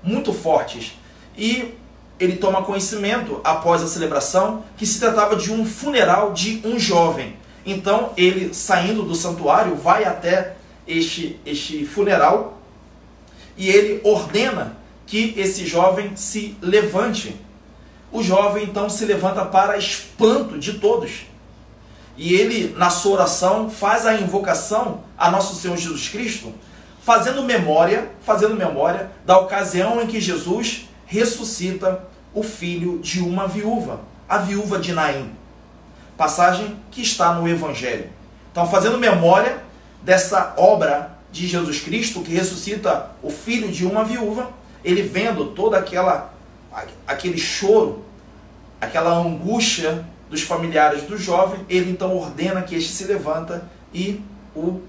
muito 0.03 0.33
fortes. 0.33 0.99
E 1.37 1.73
ele 2.19 2.35
toma 2.35 2.63
conhecimento, 2.63 3.39
após 3.45 3.81
a 3.81 3.87
celebração, 3.87 4.61
que 4.75 4.85
se 4.85 4.99
tratava 4.99 5.37
de 5.37 5.53
um 5.53 5.65
funeral 5.65 6.33
de 6.33 6.61
um 6.65 6.77
jovem. 6.77 7.37
Então, 7.65 8.13
ele, 8.15 8.53
saindo 8.53 9.03
do 9.03 9.15
santuário, 9.15 9.75
vai 9.75 10.05
até 10.05 10.55
este, 10.87 11.39
este 11.45 11.85
funeral 11.85 12.59
e 13.57 13.69
ele 13.69 14.01
ordena 14.03 14.77
que 15.05 15.33
esse 15.37 15.65
jovem 15.65 16.15
se 16.15 16.55
levante. 16.61 17.35
O 18.11 18.23
jovem 18.23 18.63
então 18.63 18.89
se 18.89 19.05
levanta 19.05 19.43
para 19.45 19.77
espanto 19.77 20.57
de 20.57 20.79
todos. 20.79 21.25
E 22.15 22.33
ele, 22.33 22.75
na 22.77 22.89
sua 22.89 23.13
oração, 23.13 23.69
faz 23.69 24.05
a 24.05 24.15
invocação 24.15 25.03
a 25.17 25.29
nosso 25.29 25.55
Senhor 25.55 25.77
Jesus 25.77 26.09
Cristo, 26.09 26.53
fazendo 27.01 27.43
memória, 27.43 28.11
fazendo 28.21 28.55
memória 28.55 29.11
da 29.25 29.37
ocasião 29.37 30.01
em 30.01 30.07
que 30.07 30.19
Jesus 30.19 30.87
ressuscita 31.05 32.03
o 32.33 32.43
filho 32.43 32.99
de 32.99 33.19
uma 33.19 33.47
viúva, 33.47 34.01
a 34.27 34.37
viúva 34.37 34.79
de 34.79 34.93
Naim. 34.93 35.31
Passagem 36.19 36.75
que 36.91 37.01
está 37.01 37.31
no 37.31 37.47
Evangelho. 37.47 38.09
Então, 38.51 38.67
fazendo 38.67 38.97
memória 38.97 39.63
dessa 40.01 40.53
obra 40.57 41.17
de 41.31 41.47
Jesus 41.47 41.79
Cristo 41.79 42.21
que 42.21 42.33
ressuscita 42.33 43.11
o 43.23 43.29
filho 43.29 43.71
de 43.71 43.85
uma 43.85 44.03
viúva, 44.03 44.49
ele 44.83 45.01
vendo 45.01 45.51
toda 45.51 45.77
aquela 45.77 46.33
aquele 47.07 47.37
choro, 47.37 48.03
aquela 48.81 49.17
angústia 49.17 50.03
dos 50.29 50.41
familiares 50.41 51.03
do 51.03 51.17
jovem, 51.17 51.65
ele 51.69 51.89
então 51.89 52.13
ordena 52.17 52.63
que 52.63 52.75
este 52.75 52.91
se 52.91 53.05
levanta 53.05 53.63
e 53.93 54.21
o 54.53 54.81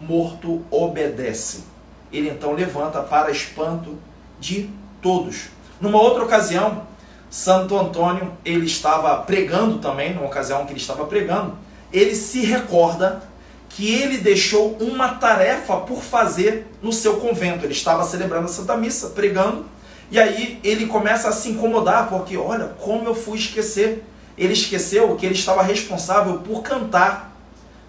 morto 0.00 0.64
obedece. 0.70 1.64
Ele 2.12 2.30
então 2.30 2.52
levanta 2.52 3.02
para 3.02 3.32
espanto 3.32 3.98
de 4.38 4.70
todos. 5.02 5.48
Numa 5.80 6.00
outra 6.00 6.22
ocasião, 6.22 6.86
Santo 7.30 7.78
Antônio, 7.78 8.32
ele 8.44 8.66
estava 8.66 9.16
pregando 9.18 9.78
também, 9.78 10.12
numa 10.12 10.26
ocasião 10.26 10.66
que 10.66 10.72
ele 10.72 10.80
estava 10.80 11.04
pregando, 11.06 11.56
ele 11.92 12.14
se 12.16 12.44
recorda 12.44 13.22
que 13.68 13.88
ele 13.94 14.18
deixou 14.18 14.76
uma 14.80 15.10
tarefa 15.10 15.76
por 15.76 16.02
fazer 16.02 16.66
no 16.82 16.92
seu 16.92 17.18
convento. 17.18 17.64
Ele 17.64 17.72
estava 17.72 18.02
celebrando 18.04 18.46
a 18.46 18.48
Santa 18.48 18.76
Missa, 18.76 19.10
pregando, 19.10 19.64
e 20.10 20.18
aí 20.18 20.58
ele 20.64 20.86
começa 20.86 21.28
a 21.28 21.32
se 21.32 21.50
incomodar, 21.50 22.08
porque 22.08 22.36
olha, 22.36 22.66
como 22.80 23.06
eu 23.06 23.14
fui 23.14 23.38
esquecer. 23.38 24.04
Ele 24.36 24.54
esqueceu 24.54 25.14
que 25.16 25.26
ele 25.26 25.34
estava 25.34 25.62
responsável 25.62 26.38
por 26.38 26.62
cantar 26.62 27.36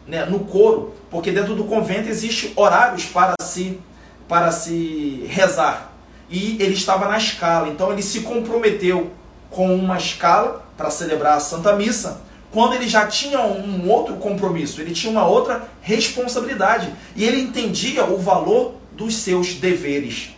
né, 0.05 0.25
no 0.25 0.39
coro, 0.39 0.93
porque 1.09 1.31
dentro 1.31 1.55
do 1.55 1.63
convento 1.63 2.09
existe 2.09 2.51
horários 2.57 3.05
para 3.05 3.35
se, 3.41 3.79
para 4.27 4.51
se 4.51 5.25
rezar 5.29 5.91
e 6.31 6.55
ele 6.61 6.73
estava 6.73 7.07
na 7.07 7.17
escala. 7.17 7.67
Então 7.67 7.91
ele 7.91 8.01
se 8.01 8.21
comprometeu 8.21 9.11
com 9.51 9.75
uma 9.75 9.97
escala 9.97 10.65
para 10.75 10.89
celebrar 10.89 11.37
a 11.37 11.39
Santa 11.39 11.75
Missa, 11.75 12.21
quando 12.51 12.73
ele 12.73 12.87
já 12.87 13.05
tinha 13.05 13.39
um 13.41 13.89
outro 13.89 14.15
compromisso, 14.15 14.81
ele 14.81 14.93
tinha 14.93 15.11
uma 15.11 15.25
outra 15.25 15.69
responsabilidade 15.81 16.91
e 17.15 17.23
ele 17.23 17.39
entendia 17.39 18.05
o 18.05 18.17
valor 18.17 18.73
dos 18.93 19.15
seus 19.15 19.53
deveres. 19.53 20.31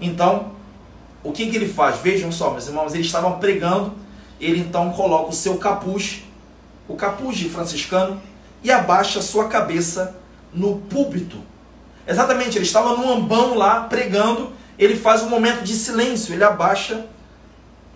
Então, 0.00 0.52
o 1.22 1.30
que, 1.32 1.46
que 1.48 1.56
ele 1.56 1.68
faz? 1.68 2.00
Vejam 2.00 2.32
só, 2.32 2.50
meus 2.50 2.66
irmãos, 2.66 2.94
eles 2.94 3.06
estavam 3.06 3.38
pregando, 3.38 3.92
ele 4.40 4.60
então 4.60 4.90
coloca 4.90 5.30
o 5.30 5.32
seu 5.32 5.58
capuz, 5.58 6.22
o 6.88 6.94
capuz 6.94 7.36
de 7.36 7.48
franciscano, 7.48 8.20
e 8.64 8.70
abaixa 8.70 9.20
sua 9.20 9.48
cabeça 9.48 10.16
no 10.52 10.78
púlpito. 10.78 11.36
Exatamente, 12.06 12.56
ele 12.56 12.64
estava 12.64 12.96
no 12.96 13.12
ambão 13.12 13.54
lá 13.54 13.82
pregando 13.82 14.52
ele 14.78 14.96
faz 14.96 15.22
um 15.22 15.28
momento 15.28 15.62
de 15.64 15.74
silêncio, 15.74 16.32
ele 16.32 16.44
abaixa 16.44 17.04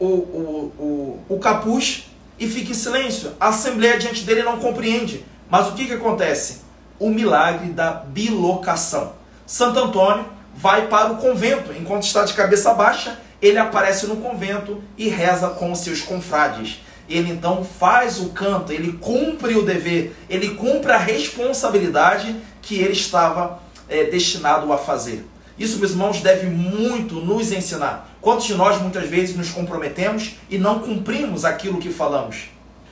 o, 0.03 0.07
o, 0.07 1.25
o, 1.29 1.35
o 1.35 1.39
capuz 1.39 2.07
e 2.39 2.49
fica 2.49 2.73
em 2.73 2.75
silêncio. 2.75 3.33
A 3.39 3.49
assembleia 3.49 3.99
diante 3.99 4.25
dele 4.25 4.43
não 4.43 4.59
compreende. 4.59 5.25
Mas 5.49 5.69
o 5.69 5.73
que, 5.73 5.87
que 5.87 5.93
acontece? 5.93 6.63
O 6.99 7.09
milagre 7.09 7.71
da 7.71 7.91
bilocação. 7.91 9.13
Santo 9.47 9.79
Antônio 9.79 10.27
vai 10.55 10.89
para 10.89 11.13
o 11.13 11.17
convento. 11.19 11.73
Enquanto 11.73 12.05
está 12.05 12.25
de 12.25 12.35
cabeça 12.35 12.75
baixa, 12.75 13.19
ele 13.41 13.59
aparece 13.59 14.07
no 14.07 14.17
convento 14.17 14.83
e 14.99 15.09
reza 15.09 15.51
com 15.51 15.71
os 15.71 15.79
seus 15.79 16.01
confrades. 16.01 16.81
Ele 17.09 17.31
então 17.31 17.65
faz 17.65 18.21
o 18.21 18.31
canto, 18.31 18.73
ele 18.73 18.95
cumpre 18.95 19.55
o 19.55 19.63
dever, 19.63 20.17
ele 20.31 20.55
cumpre 20.55 20.93
a 20.93 20.97
responsabilidade 20.97 22.35
que 22.63 22.77
ele 22.77 22.93
estava 22.93 23.61
é, 23.89 24.05
destinado 24.05 24.73
a 24.73 24.79
fazer. 24.79 25.27
Isso, 25.63 25.79
meus 25.79 25.93
irmãos, 25.93 26.21
deve 26.21 26.49
muito 26.49 27.21
nos 27.21 27.53
ensinar. 27.53 28.17
Quantos 28.21 28.47
de 28.47 28.55
nós 28.57 28.83
muitas 28.83 29.09
vezes 29.09 29.37
nos 29.37 29.51
comprometemos 29.51 30.33
e 30.51 30.59
não 30.59 30.81
cumprimos 30.81 31.45
aquilo 31.45 31.79
que 31.79 31.89
falamos? 31.89 32.51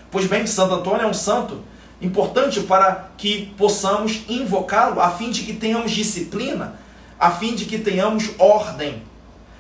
Pois 0.09 0.27
bem, 0.27 0.47
Santo 0.47 0.75
Antônio 0.75 1.03
é 1.03 1.07
um 1.09 1.13
santo 1.13 1.65
importante 2.01 2.61
para 2.61 3.11
que 3.19 3.53
possamos 3.59 4.21
invocá-lo, 4.29 5.01
a 5.01 5.11
fim 5.11 5.33
de 5.33 5.43
que 5.43 5.55
tenhamos 5.55 5.91
disciplina, 5.91 6.77
a 7.19 7.33
fim 7.33 7.57
de 7.57 7.65
que 7.65 7.77
tenhamos 7.77 8.31
ordem, 8.39 9.03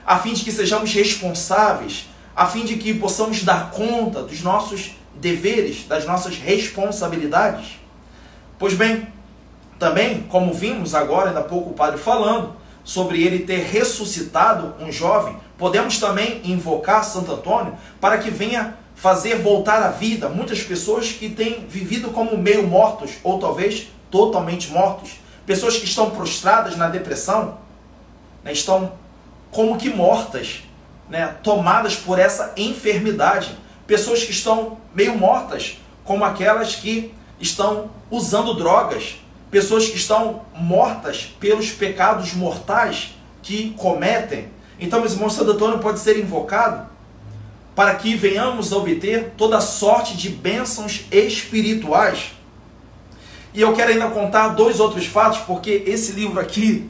a 0.06 0.16
fim 0.20 0.32
de 0.32 0.44
que 0.44 0.52
sejamos 0.52 0.92
responsáveis, 0.92 2.08
a 2.36 2.46
fim 2.46 2.64
de 2.64 2.76
que 2.76 2.94
possamos 2.94 3.42
dar 3.42 3.72
conta 3.72 4.22
dos 4.22 4.40
nossos 4.40 4.92
deveres, 5.16 5.84
das 5.84 6.06
nossas 6.06 6.36
responsabilidades. 6.36 7.72
Pois 8.56 8.74
bem, 8.74 9.08
também, 9.80 10.22
como 10.28 10.54
vimos 10.54 10.94
agora, 10.94 11.30
ainda 11.30 11.40
há 11.40 11.44
pouco 11.44 11.70
o 11.70 11.74
padre 11.74 11.98
falando, 11.98 12.59
sobre 12.90 13.22
ele 13.22 13.44
ter 13.44 13.62
ressuscitado 13.66 14.74
um 14.80 14.90
jovem, 14.90 15.36
podemos 15.56 16.00
também 16.00 16.40
invocar 16.44 17.04
Santo 17.04 17.30
Antônio 17.30 17.74
para 18.00 18.18
que 18.18 18.32
venha 18.32 18.76
fazer 18.96 19.36
voltar 19.36 19.80
à 19.80 19.90
vida 19.90 20.28
muitas 20.28 20.60
pessoas 20.64 21.12
que 21.12 21.28
têm 21.28 21.64
vivido 21.68 22.10
como 22.10 22.36
meio 22.36 22.66
mortos 22.66 23.12
ou 23.22 23.38
talvez 23.38 23.86
totalmente 24.10 24.72
mortos, 24.72 25.20
pessoas 25.46 25.76
que 25.76 25.84
estão 25.84 26.10
prostradas 26.10 26.76
na 26.76 26.88
depressão, 26.88 27.58
né, 28.42 28.50
estão 28.52 28.94
como 29.52 29.78
que 29.78 29.88
mortas, 29.88 30.64
né, 31.08 31.36
tomadas 31.44 31.94
por 31.94 32.18
essa 32.18 32.52
enfermidade, 32.56 33.56
pessoas 33.86 34.24
que 34.24 34.32
estão 34.32 34.78
meio 34.92 35.16
mortas, 35.16 35.78
como 36.02 36.24
aquelas 36.24 36.74
que 36.74 37.14
estão 37.38 37.88
usando 38.10 38.52
drogas, 38.54 39.19
pessoas 39.50 39.88
que 39.88 39.96
estão 39.96 40.42
mortas 40.54 41.34
pelos 41.40 41.70
pecados 41.70 42.32
mortais 42.34 43.14
que 43.42 43.70
cometem. 43.76 44.48
Então, 44.78 45.00
meus 45.00 45.12
irmãos, 45.12 45.34
Santo 45.34 45.52
Antônio 45.52 45.78
pode 45.78 45.98
ser 45.98 46.18
invocado 46.18 46.88
para 47.74 47.94
que 47.94 48.14
venhamos 48.14 48.72
a 48.72 48.76
obter 48.76 49.32
toda 49.36 49.60
sorte 49.60 50.16
de 50.16 50.28
bênçãos 50.28 51.06
espirituais. 51.10 52.32
E 53.52 53.60
eu 53.60 53.72
quero 53.72 53.90
ainda 53.90 54.08
contar 54.10 54.48
dois 54.48 54.78
outros 54.78 55.06
fatos, 55.06 55.38
porque 55.40 55.82
esse 55.86 56.12
livro 56.12 56.38
aqui, 56.38 56.88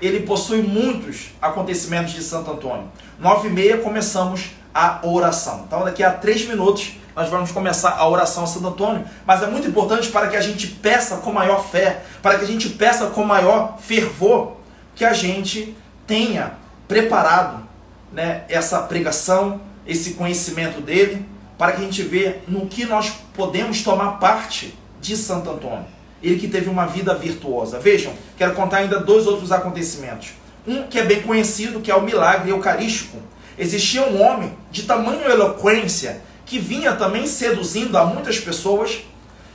ele 0.00 0.20
possui 0.20 0.62
muitos 0.62 1.32
acontecimentos 1.42 2.12
de 2.12 2.22
Santo 2.22 2.50
Antônio. 2.50 2.88
Nove 3.18 3.48
e 3.48 3.50
meia 3.50 3.78
começamos 3.78 4.50
a 4.74 5.00
oração. 5.02 5.64
Então 5.66 5.84
daqui 5.84 6.02
a 6.02 6.10
três 6.10 6.46
minutos 6.46 6.92
nós 7.18 7.28
vamos 7.30 7.50
começar 7.50 7.96
a 7.96 8.08
oração 8.08 8.44
a 8.44 8.46
Santo 8.46 8.68
Antônio. 8.68 9.04
Mas 9.26 9.42
é 9.42 9.46
muito 9.48 9.66
importante 9.66 10.08
para 10.08 10.28
que 10.28 10.36
a 10.36 10.40
gente 10.40 10.68
peça 10.68 11.16
com 11.16 11.32
maior 11.32 11.68
fé, 11.68 12.02
para 12.22 12.38
que 12.38 12.44
a 12.44 12.46
gente 12.46 12.68
peça 12.68 13.06
com 13.06 13.24
maior 13.24 13.76
fervor, 13.80 14.52
que 14.94 15.04
a 15.04 15.12
gente 15.12 15.76
tenha 16.06 16.52
preparado 16.86 17.66
né, 18.12 18.44
essa 18.48 18.80
pregação, 18.82 19.60
esse 19.84 20.14
conhecimento 20.14 20.80
dele, 20.80 21.26
para 21.58 21.72
que 21.72 21.82
a 21.82 21.84
gente 21.84 22.02
veja 22.02 22.38
no 22.46 22.66
que 22.66 22.84
nós 22.84 23.12
podemos 23.34 23.82
tomar 23.82 24.18
parte 24.18 24.78
de 25.00 25.16
Santo 25.16 25.50
Antônio. 25.50 25.86
Ele 26.22 26.38
que 26.38 26.46
teve 26.46 26.70
uma 26.70 26.86
vida 26.86 27.14
virtuosa. 27.14 27.80
Vejam, 27.80 28.12
quero 28.36 28.54
contar 28.54 28.78
ainda 28.78 29.00
dois 29.00 29.26
outros 29.26 29.50
acontecimentos. 29.50 30.30
Um 30.66 30.84
que 30.84 30.98
é 30.98 31.04
bem 31.04 31.22
conhecido, 31.22 31.80
que 31.80 31.90
é 31.90 31.94
o 31.94 32.02
milagre 32.02 32.50
eucarístico. 32.50 33.18
Existia 33.58 34.02
um 34.02 34.22
homem 34.22 34.56
de 34.70 34.84
tamanho 34.84 35.28
eloquência 35.28 36.22
que 36.46 36.58
vinha 36.58 36.94
também 36.94 37.26
seduzindo 37.26 37.98
a 37.98 38.04
muitas 38.04 38.38
pessoas, 38.38 39.00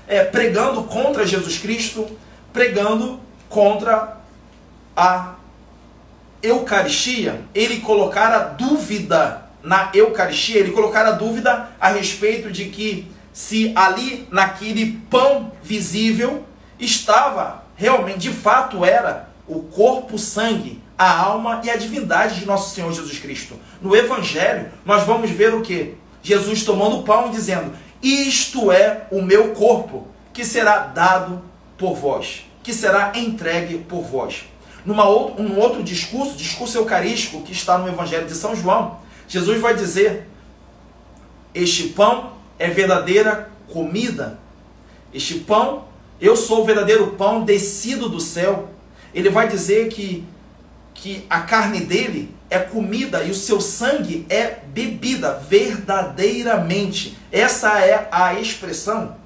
é, 0.08 0.24
pregando 0.24 0.84
contra 0.84 1.26
Jesus 1.26 1.58
Cristo, 1.58 2.06
pregando 2.52 3.20
contra 3.48 4.18
a 4.96 5.36
Eucaristia. 6.42 7.42
Ele 7.56 7.80
colocara 7.80 8.40
dúvida 8.40 9.46
na 9.64 9.90
Eucaristia, 9.94 10.60
ele 10.60 10.72
colocara 10.72 11.12
dúvida 11.12 11.70
a 11.80 11.88
respeito 11.88 12.52
de 12.52 12.66
que 12.66 13.08
se 13.32 13.72
ali 13.76 14.28
naquele 14.30 15.00
pão 15.10 15.52
visível 15.64 16.44
estava 16.78 17.64
realmente, 17.76 18.20
de 18.20 18.32
fato, 18.32 18.84
era 18.84 19.30
o 19.48 19.64
corpo, 19.64 20.20
sangue, 20.20 20.83
a 20.98 21.20
alma 21.20 21.62
e 21.64 21.70
a 21.70 21.76
divindade 21.76 22.40
de 22.40 22.46
nosso 22.46 22.74
Senhor 22.74 22.92
Jesus 22.92 23.20
Cristo. 23.20 23.56
No 23.82 23.96
Evangelho, 23.96 24.72
nós 24.86 25.04
vamos 25.04 25.30
ver 25.30 25.54
o 25.54 25.62
que? 25.62 25.96
Jesus 26.22 26.64
tomando 26.64 26.98
o 26.98 27.04
pão 27.04 27.28
e 27.28 27.32
dizendo: 27.32 27.74
Isto 28.02 28.72
é 28.72 29.08
o 29.12 29.22
meu 29.22 29.50
corpo, 29.50 30.08
que 30.32 30.46
será 30.46 30.80
dado 30.80 31.42
por 31.78 31.96
vós, 31.96 32.46
que 32.64 32.74
será 32.74 33.12
entregue 33.16 33.80
por 33.80 34.02
vós. 34.02 34.46
Numa 34.86 35.08
outro, 35.08 35.42
um 35.42 35.58
outro 35.60 35.84
discurso, 35.84 36.36
discurso 36.36 36.78
eucarístico 36.78 37.42
que 37.42 37.52
está 37.52 37.78
no 37.78 37.88
Evangelho 37.88 38.26
de 38.26 38.34
São 38.34 38.56
João, 38.56 39.00
Jesus 39.28 39.60
vai 39.60 39.76
dizer: 39.76 40.28
Este 41.54 41.90
pão 41.90 42.34
é 42.60 42.70
verdadeira 42.70 43.50
comida. 43.72 44.40
Este 45.14 45.36
pão, 45.40 45.86
eu 46.20 46.36
sou 46.36 46.62
o 46.62 46.66
verdadeiro 46.66 47.12
pão 47.12 47.44
descido 47.44 48.10
do 48.10 48.20
céu. 48.20 48.70
Ele 49.14 49.30
vai 49.30 49.48
dizer 49.48 49.90
que, 49.90 50.26
que 50.94 51.26
a 51.30 51.42
carne 51.42 51.82
dele 51.82 52.34
é 52.50 52.60
comida 52.60 53.24
e 53.24 53.32
o 53.32 53.36
seu 53.36 53.60
sangue 53.60 54.26
é 54.30 54.60
bebida, 54.68 55.42
verdadeiramente. 55.50 57.18
Essa 57.32 57.80
é 57.80 58.08
a 58.12 58.36
expressão. 58.36 59.18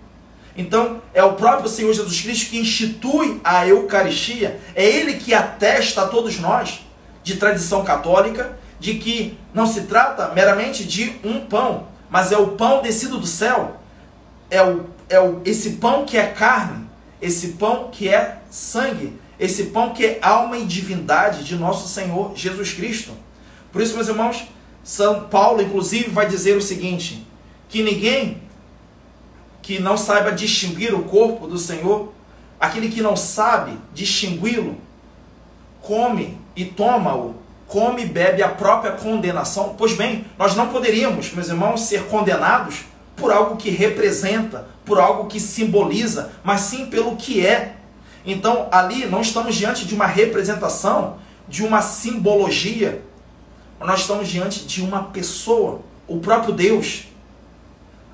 Então, 0.56 1.01
é 1.13 1.23
o 1.23 1.34
próprio 1.34 1.69
Senhor 1.69 1.93
Jesus 1.93 2.21
Cristo 2.21 2.49
que 2.49 2.58
institui 2.58 3.39
a 3.43 3.67
Eucaristia, 3.67 4.60
é 4.73 4.84
Ele 4.84 5.15
que 5.15 5.34
atesta 5.34 6.03
a 6.03 6.08
todos 6.08 6.39
nós, 6.39 6.82
de 7.21 7.36
tradição 7.36 7.84
católica, 7.84 8.58
de 8.80 8.95
que 8.95 9.38
não 9.53 9.67
se 9.67 9.82
trata 9.82 10.34
meramente 10.34 10.84
de 10.84 11.15
um 11.23 11.41
pão, 11.41 11.88
mas 12.10 12.32
é 12.32 12.38
o 12.38 12.49
pão 12.49 12.82
descido 12.82 13.19
do 13.19 13.27
céu, 13.27 13.77
é, 14.49 14.63
o, 14.63 14.86
é 15.10 15.19
o, 15.19 15.41
esse 15.45 15.71
pão 15.71 16.06
que 16.06 16.17
é 16.17 16.27
carne, 16.27 16.88
esse 17.21 17.49
pão 17.49 17.89
que 17.91 18.08
é 18.08 18.39
sangue, 18.49 19.19
esse 19.39 19.65
pão 19.65 19.93
que 19.93 20.06
é 20.06 20.19
alma 20.21 20.58
e 20.58 20.65
divindade 20.65 21.43
de 21.43 21.56
nosso 21.56 21.88
Senhor 21.88 22.34
Jesus 22.36 22.73
Cristo. 22.73 23.12
Por 23.71 23.82
isso, 23.82 23.95
meus 23.95 24.08
irmãos, 24.08 24.45
São 24.84 25.26
Paulo, 25.26 25.62
inclusive, 25.62 26.10
vai 26.10 26.28
dizer 26.28 26.58
o 26.58 26.62
seguinte: 26.62 27.26
que 27.69 27.84
ninguém 27.84 28.41
que 29.62 29.80
não 29.80 29.97
saiba 29.97 30.32
distinguir 30.32 30.95
o 30.95 31.04
corpo 31.04 31.45
do 31.45 31.58
Senhor, 31.58 32.13
aquele 32.58 32.88
que 32.88 33.02
não 33.02 33.17
sabe 33.17 33.78
distingui-lo, 33.93 34.78
come 35.82 36.38
e 36.56 36.63
toma-o, 36.63 37.36
come 37.67 38.04
e 38.04 38.06
bebe 38.06 38.41
a 38.41 38.47
própria 38.47 38.93
condenação. 38.93 39.76
Pois 39.78 39.93
bem, 39.93 40.26
nós 40.39 40.56
não 40.56 40.69
poderíamos, 40.69 41.34
meus 41.34 41.50
irmãos, 41.50 41.82
ser 41.82 42.06
condenados 42.06 42.86
por 43.17 43.32
algo 43.32 43.58
que 43.58 43.69
representa, 43.69 44.67
por 44.86 45.00
algo 45.00 45.28
que 45.28 45.39
simboliza, 45.39 46.32
mas 46.43 46.62
sim 46.62 46.86
pelo 46.86 47.17
que 47.17 47.45
é. 47.45 47.76
Então, 48.28 48.68
ali 48.74 49.06
não 49.06 49.22
estamos 49.22 49.56
diante 49.56 49.86
de 49.86 49.96
uma 49.96 50.06
representação, 50.06 51.16
de 51.48 51.63
uma 51.63 51.82
simbologia, 51.82 53.02
nós 53.80 54.02
estamos 54.02 54.28
diante 54.28 54.66
de 54.66 54.82
uma 54.82 55.04
pessoa, 55.04 55.80
o 56.06 56.20
próprio 56.20 56.54
Deus, 56.54 57.06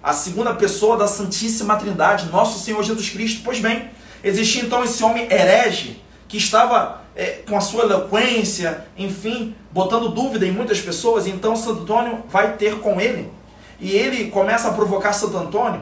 a 0.03 0.13
segunda 0.13 0.53
pessoa 0.53 0.97
da 0.97 1.07
Santíssima 1.07 1.77
Trindade, 1.77 2.29
nosso 2.29 2.63
Senhor 2.63 2.83
Jesus 2.83 3.09
Cristo. 3.09 3.41
Pois 3.43 3.59
bem, 3.59 3.89
existia 4.23 4.61
então 4.61 4.83
esse 4.83 5.03
homem 5.03 5.23
herege 5.31 5.99
que 6.27 6.37
estava 6.37 7.01
é, 7.15 7.41
com 7.47 7.57
a 7.57 7.61
sua 7.61 7.85
eloquência, 7.85 8.85
enfim, 8.95 9.55
botando 9.71 10.09
dúvida 10.09 10.45
em 10.45 10.51
muitas 10.51 10.79
pessoas. 10.79 11.25
Então 11.25 11.55
Santo 11.55 11.81
Antônio 11.81 12.23
vai 12.29 12.55
ter 12.57 12.79
com 12.79 13.01
ele 13.01 13.31
e 13.79 13.91
ele 13.91 14.29
começa 14.29 14.67
a 14.67 14.73
provocar 14.73 15.13
Santo 15.13 15.37
Antônio 15.37 15.81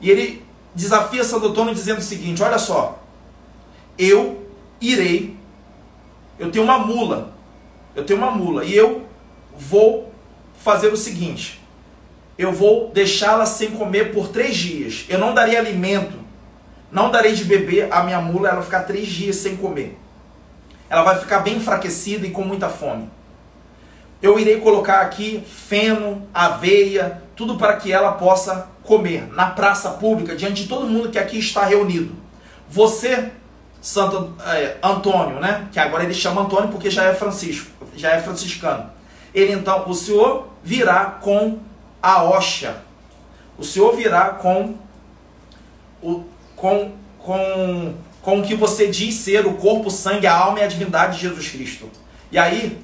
e 0.00 0.08
ele 0.08 0.44
desafia 0.72 1.24
Santo 1.24 1.48
Antônio 1.48 1.74
dizendo 1.74 1.98
o 1.98 2.02
seguinte: 2.02 2.42
Olha 2.42 2.58
só, 2.58 3.01
eu 3.98 4.46
irei, 4.80 5.36
eu 6.38 6.50
tenho 6.50 6.64
uma 6.64 6.78
mula, 6.78 7.32
eu 7.94 8.04
tenho 8.04 8.18
uma 8.18 8.30
mula, 8.30 8.64
e 8.64 8.74
eu 8.74 9.06
vou 9.56 10.12
fazer 10.56 10.88
o 10.88 10.96
seguinte: 10.96 11.60
eu 12.38 12.52
vou 12.52 12.90
deixá-la 12.90 13.46
sem 13.46 13.70
comer 13.72 14.12
por 14.12 14.28
três 14.28 14.56
dias. 14.56 15.04
Eu 15.08 15.18
não 15.18 15.34
darei 15.34 15.56
alimento, 15.56 16.18
não 16.90 17.10
darei 17.10 17.34
de 17.34 17.44
beber 17.44 17.92
a 17.92 18.02
minha 18.02 18.20
mula, 18.20 18.48
ela 18.48 18.62
ficar 18.62 18.82
três 18.82 19.06
dias 19.06 19.36
sem 19.36 19.56
comer. 19.56 19.98
Ela 20.88 21.02
vai 21.02 21.18
ficar 21.18 21.40
bem 21.40 21.56
enfraquecida 21.56 22.26
e 22.26 22.30
com 22.30 22.42
muita 22.42 22.68
fome. 22.68 23.08
Eu 24.20 24.38
irei 24.38 24.60
colocar 24.60 25.00
aqui 25.00 25.42
feno, 25.46 26.28
aveia, 26.32 27.22
tudo 27.34 27.56
para 27.56 27.76
que 27.76 27.92
ela 27.92 28.12
possa 28.12 28.68
comer 28.84 29.26
na 29.32 29.46
praça 29.50 29.90
pública, 29.90 30.36
diante 30.36 30.62
de 30.62 30.68
todo 30.68 30.86
mundo 30.86 31.10
que 31.10 31.18
aqui 31.18 31.38
está 31.38 31.64
reunido. 31.64 32.14
Você 32.68 33.32
Santo 33.82 34.32
é, 34.46 34.76
Antônio, 34.80 35.40
né? 35.40 35.68
Que 35.72 35.80
agora 35.80 36.04
ele 36.04 36.14
chama 36.14 36.42
Antônio 36.42 36.68
porque 36.70 36.88
já 36.88 37.02
é 37.04 37.12
Francisco, 37.12 37.68
já 37.96 38.12
é 38.12 38.20
franciscano. 38.20 38.88
Ele 39.34 39.52
então, 39.52 39.88
o 39.88 39.94
Senhor 39.94 40.48
virá 40.62 41.04
com 41.06 41.58
a 42.00 42.22
hoxa. 42.22 42.76
O 43.58 43.64
Senhor 43.64 43.94
virá 43.96 44.30
com 44.30 44.76
o 46.00 46.24
com 46.54 46.92
com 47.18 47.94
com 48.22 48.38
o 48.38 48.42
que 48.44 48.54
você 48.54 48.86
diz 48.86 49.16
ser 49.16 49.44
o 49.46 49.54
corpo, 49.54 49.88
o 49.88 49.90
sangue, 49.90 50.28
a 50.28 50.36
alma 50.36 50.60
e 50.60 50.62
a 50.62 50.68
divindade 50.68 51.16
de 51.16 51.22
Jesus 51.22 51.48
Cristo. 51.48 51.90
E 52.30 52.38
aí 52.38 52.78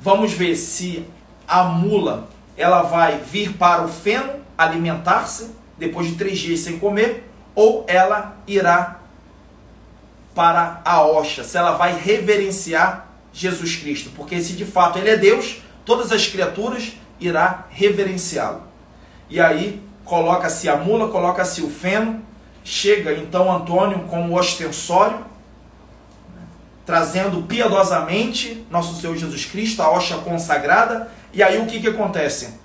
vamos 0.00 0.32
ver 0.32 0.54
se 0.54 1.04
a 1.48 1.64
mula 1.64 2.28
ela 2.56 2.82
vai 2.82 3.18
vir 3.18 3.54
para 3.54 3.82
o 3.82 3.88
feno 3.88 4.34
alimentar-se 4.56 5.50
depois 5.76 6.06
de 6.06 6.14
três 6.14 6.38
dias 6.38 6.60
sem 6.60 6.78
comer 6.78 7.28
ou 7.56 7.84
ela 7.88 8.36
irá 8.46 9.00
para 10.38 10.80
a 10.84 11.02
Oxa, 11.02 11.42
se 11.42 11.58
ela 11.58 11.72
vai 11.72 11.98
reverenciar 11.98 13.08
Jesus 13.32 13.74
Cristo, 13.74 14.12
porque 14.14 14.40
se 14.40 14.52
de 14.52 14.64
fato 14.64 14.96
ele 14.96 15.10
é 15.10 15.16
Deus, 15.16 15.62
todas 15.84 16.12
as 16.12 16.28
criaturas 16.28 16.92
irá 17.18 17.66
reverenciá-lo. 17.70 18.62
E 19.28 19.40
aí 19.40 19.82
coloca-se 20.04 20.68
a 20.68 20.76
mula, 20.76 21.08
coloca-se 21.08 21.60
o 21.60 21.68
feno, 21.68 22.22
chega 22.62 23.14
então 23.14 23.52
Antônio 23.52 24.04
com 24.04 24.30
o 24.30 24.38
ostensório, 24.38 25.26
trazendo 26.86 27.42
piedosamente 27.42 28.64
nosso 28.70 28.94
Senhor 29.00 29.16
Jesus 29.16 29.44
Cristo, 29.44 29.82
a 29.82 29.90
hoxa 29.90 30.18
consagrada, 30.18 31.10
e 31.32 31.42
aí 31.42 31.60
o 31.60 31.66
que, 31.66 31.80
que 31.80 31.88
acontece? 31.88 32.60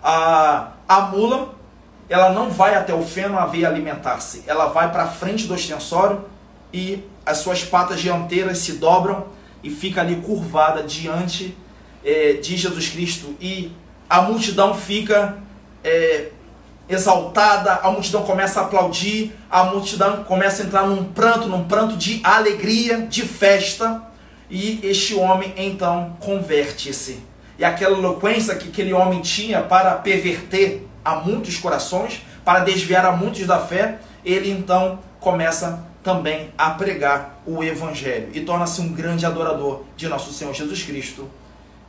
A, 0.00 0.68
a 0.86 1.00
mula, 1.00 1.52
ela 2.08 2.30
não 2.30 2.48
vai 2.48 2.76
até 2.76 2.94
o 2.94 3.02
feno 3.02 3.36
a 3.36 3.44
ver 3.44 3.66
alimentar-se, 3.66 4.44
ela 4.46 4.66
vai 4.66 4.92
para 4.92 5.08
frente 5.08 5.48
do 5.48 5.54
ostensório, 5.54 6.35
e 6.76 7.02
as 7.24 7.38
suas 7.38 7.64
patas 7.64 8.02
dianteiras 8.02 8.58
se 8.58 8.72
dobram 8.72 9.28
e 9.62 9.70
fica 9.70 10.02
ali 10.02 10.16
curvada 10.16 10.82
diante 10.82 11.56
é, 12.04 12.34
de 12.34 12.54
Jesus 12.54 12.90
Cristo 12.90 13.34
e 13.40 13.72
a 14.10 14.20
multidão 14.20 14.74
fica 14.74 15.38
é, 15.82 16.28
exaltada, 16.86 17.72
a 17.82 17.90
multidão 17.90 18.24
começa 18.24 18.60
a 18.60 18.64
aplaudir, 18.64 19.32
a 19.50 19.64
multidão 19.64 20.22
começa 20.24 20.62
a 20.62 20.66
entrar 20.66 20.86
num 20.86 21.04
pranto, 21.04 21.48
num 21.48 21.64
pranto 21.64 21.96
de 21.96 22.20
alegria, 22.22 22.98
de 23.00 23.22
festa, 23.22 24.02
e 24.50 24.78
este 24.84 25.14
homem 25.14 25.54
então 25.56 26.14
converte-se. 26.20 27.20
E 27.58 27.64
aquela 27.64 27.96
eloquência 27.96 28.54
que 28.54 28.68
aquele 28.68 28.92
homem 28.92 29.22
tinha 29.22 29.62
para 29.62 29.92
perverter 29.94 30.86
a 31.02 31.16
muitos 31.16 31.56
corações, 31.56 32.20
para 32.44 32.60
desviar 32.60 33.04
a 33.06 33.12
muitos 33.12 33.46
da 33.46 33.58
fé, 33.58 33.98
ele 34.24 34.50
então 34.50 35.00
começa 35.18 35.84
também 36.06 36.52
a 36.56 36.70
pregar 36.70 37.42
o 37.44 37.64
Evangelho 37.64 38.28
e 38.32 38.40
torna-se 38.42 38.80
um 38.80 38.92
grande 38.92 39.26
adorador 39.26 39.82
de 39.96 40.06
nosso 40.06 40.32
Senhor 40.32 40.54
Jesus 40.54 40.84
Cristo, 40.84 41.28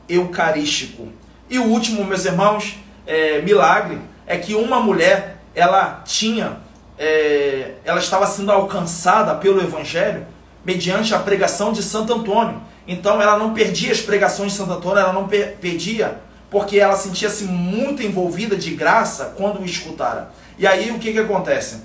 eucarístico. 0.10 1.10
E 1.48 1.60
o 1.60 1.66
último, 1.66 2.04
meus 2.04 2.26
irmãos, 2.26 2.80
é, 3.06 3.44
milagre 3.44 4.02
é 4.26 4.36
que 4.36 4.56
uma 4.56 4.80
mulher 4.80 5.38
ela 5.54 6.02
tinha, 6.04 6.58
é, 6.98 7.74
ela 7.86 8.00
estava 8.00 8.26
sendo 8.26 8.52
alcançada 8.52 9.36
pelo 9.36 9.62
Evangelho 9.62 10.26
mediante 10.66 11.14
a 11.14 11.20
pregação 11.20 11.72
de 11.72 11.84
Santo 11.84 12.12
Antônio. 12.12 12.60
Então 12.88 13.22
ela 13.22 13.38
não 13.38 13.54
perdia 13.54 13.92
as 13.92 14.02
pregações 14.02 14.54
de 14.54 14.58
Santo 14.58 14.74
Antônio, 14.74 14.98
ela 14.98 15.14
não 15.14 15.28
perdia 15.28 16.18
porque 16.50 16.80
ela 16.80 16.96
sentia-se 16.96 17.44
muito 17.44 18.02
envolvida 18.02 18.56
de 18.56 18.72
graça 18.72 19.36
quando 19.38 19.62
o 19.62 19.66
escutara. 19.66 20.32
E 20.58 20.66
aí 20.66 20.90
o 20.90 20.98
que, 20.98 21.14
que 21.14 21.20
acontece? 21.20 21.84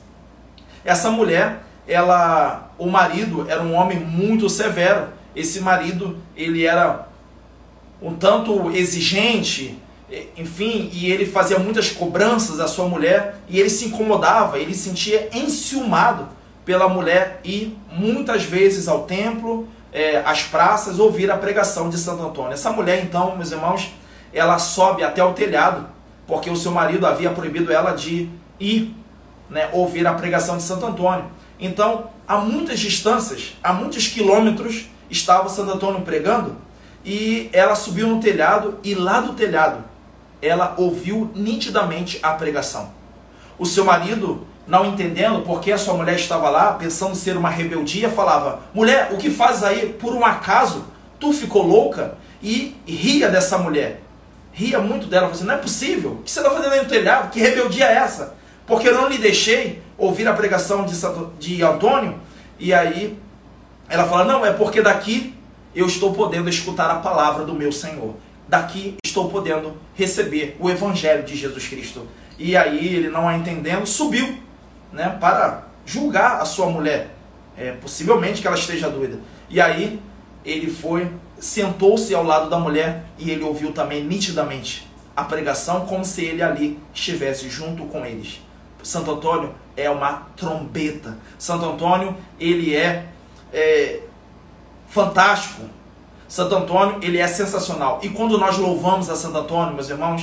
Essa 0.83 1.11
mulher, 1.11 1.59
ela, 1.87 2.71
o 2.79 2.87
marido 2.87 3.47
era 3.49 3.63
um 3.63 3.75
homem 3.75 3.99
muito 3.99 4.49
severo. 4.49 5.09
Esse 5.35 5.61
marido, 5.61 6.19
ele 6.37 6.65
era 6.65 7.09
um 8.01 8.15
tanto 8.15 8.71
exigente, 8.73 9.79
enfim, 10.37 10.91
e 10.93 11.11
ele 11.11 11.25
fazia 11.25 11.59
muitas 11.59 11.91
cobranças 11.91 12.61
à 12.61 12.69
sua 12.69 12.87
mulher 12.87 13.37
e 13.49 13.59
ele 13.59 13.71
se 13.71 13.87
incomodava, 13.87 14.59
ele 14.59 14.75
se 14.75 14.89
sentia 14.91 15.31
enciumado 15.33 16.29
pela 16.65 16.89
mulher 16.89 17.41
e 17.45 17.77
muitas 17.91 18.43
vezes 18.43 18.89
ao 18.89 19.05
templo, 19.05 19.67
é, 19.93 20.19
às 20.25 20.43
praças, 20.43 20.99
ouvir 20.99 21.31
a 21.31 21.37
pregação 21.37 21.89
de 21.89 21.99
Santo 21.99 22.23
Antônio. 22.23 22.53
Essa 22.53 22.71
mulher, 22.71 23.03
então, 23.03 23.37
meus 23.37 23.53
irmãos, 23.53 23.93
ela 24.33 24.59
sobe 24.59 25.03
até 25.03 25.23
o 25.23 25.33
telhado, 25.33 25.87
porque 26.27 26.51
o 26.51 26.57
seu 26.57 26.73
marido 26.73 27.07
havia 27.07 27.31
proibido 27.31 27.73
ela 27.73 27.93
de 27.93 28.29
ir 28.59 28.95
né, 29.51 29.69
ouvir 29.73 30.07
a 30.07 30.15
pregação 30.15 30.57
de 30.57 30.63
Santo 30.63 30.87
Antônio. 30.87 31.25
Então, 31.63 32.11
a 32.27 32.39
muitas 32.39 32.81
distâncias, 32.81 33.57
a 33.63 33.73
muitos 33.73 34.09
quilômetros, 34.09 34.87
estava 35.09 35.49
Santo 35.49 35.71
Antônio 35.71 36.01
pregando 36.01 36.57
e 37.05 37.49
ela 37.53 37.77
subiu 37.77 38.09
no 38.09 38.21
telhado 38.21 38.79
e 38.83 38.97
lá 38.97 39.21
do 39.21 39.35
telhado 39.35 39.85
ela 40.43 40.75
ouviu 40.77 41.31
nitidamente 41.37 42.19
a 42.21 42.33
pregação. 42.33 42.91
O 43.57 43.65
seu 43.65 43.85
marido, 43.85 44.45
não 44.67 44.87
entendendo 44.87 45.43
porque 45.43 45.71
a 45.71 45.79
sua 45.79 45.95
mulher 45.95 46.17
estava 46.17 46.51
lá, 46.51 46.73
pensando 46.73 47.15
ser 47.15 47.37
uma 47.37 47.49
rebeldia, 47.49 48.11
falava: 48.11 48.63
Mulher, 48.75 49.11
o 49.13 49.17
que 49.17 49.31
fazes 49.31 49.63
aí? 49.63 49.93
Por 49.93 50.15
um 50.15 50.25
acaso 50.25 50.85
tu 51.21 51.33
ficou 51.33 51.63
louca? 51.63 52.19
E 52.43 52.77
ria 52.85 53.29
dessa 53.29 53.57
mulher. 53.57 54.03
Ria 54.53 54.81
muito 54.81 55.07
dela, 55.07 55.27
falou 55.27 55.37
assim: 55.37 55.47
Não 55.47 55.55
é 55.55 55.59
possível. 55.59 56.13
O 56.13 56.23
que 56.25 56.31
você 56.33 56.41
está 56.41 56.51
fazendo 56.51 56.73
aí 56.73 56.83
no 56.83 56.89
telhado? 56.89 57.31
Que 57.31 57.39
rebeldia 57.39 57.87
é 57.87 57.95
essa? 57.95 58.35
Porque 58.67 58.89
eu 58.89 58.95
não 58.95 59.09
lhe 59.09 59.19
deixei 59.19 59.81
ouvir 59.97 60.27
a 60.29 60.35
pregação 60.35 60.85
de, 60.85 60.95
de 61.39 61.63
Antônio. 61.63 62.19
E 62.59 62.73
aí 62.73 63.19
ela 63.89 64.05
fala: 64.05 64.25
Não, 64.25 64.45
é 64.45 64.53
porque 64.53 64.81
daqui 64.83 65.35
eu 65.75 65.87
estou 65.87 66.13
podendo 66.13 66.49
escutar 66.49 66.91
a 66.91 66.97
palavra 66.97 67.45
do 67.45 67.55
meu 67.55 67.73
Senhor 67.73 68.15
daqui 68.53 68.97
estou 69.03 69.31
podendo 69.31 69.79
receber 69.95 70.59
o 70.61 70.69
evangelho 70.69 71.23
de 71.23 71.35
Jesus 71.35 71.67
Cristo. 71.69 72.07
E 72.39 72.55
aí 72.55 72.95
ele 72.95 73.09
não 73.09 73.27
a 73.27 73.35
entendendo, 73.35 73.87
subiu, 73.87 74.37
né, 74.93 75.17
para 75.19 75.69
julgar 75.87 76.39
a 76.39 76.45
sua 76.45 76.67
mulher. 76.67 77.15
É, 77.57 77.73
possivelmente 77.73 78.43
que 78.43 78.47
ela 78.47 78.57
esteja 78.57 78.91
doida. 78.91 79.19
E 79.49 79.59
aí 79.59 79.99
ele 80.45 80.71
foi, 80.71 81.11
sentou-se 81.39 82.15
ao 82.15 82.23
lado 82.23 82.51
da 82.51 82.59
mulher 82.59 83.05
e 83.19 83.31
ele 83.31 83.43
ouviu 83.43 83.73
também 83.73 84.05
nitidamente 84.05 84.87
a 85.17 85.25
pregação 85.25 85.87
como 85.87 86.05
se 86.05 86.23
ele 86.23 86.43
ali 86.43 86.79
estivesse 86.93 87.49
junto 87.49 87.85
com 87.87 88.05
eles. 88.05 88.43
Santo 88.83 89.13
Antônio 89.13 89.55
é 89.77 89.91
uma 89.91 90.29
trombeta. 90.37 91.19
Santo 91.39 91.65
Antônio, 91.65 92.17
ele 92.39 92.75
é, 92.75 93.07
é 93.53 94.01
fantástico 94.89 95.63
Santo 96.33 96.55
Antônio, 96.55 96.99
ele 97.03 97.19
é 97.19 97.29
sensacional. 97.29 98.01
E 98.03 98.09
quando 98.09 98.39
nós 98.39 98.57
louvamos 98.57 99.11
a 99.11 99.17
Santo 99.17 99.37
Antônio, 99.37 99.75
meus 99.75 99.91
irmãos, 99.91 100.23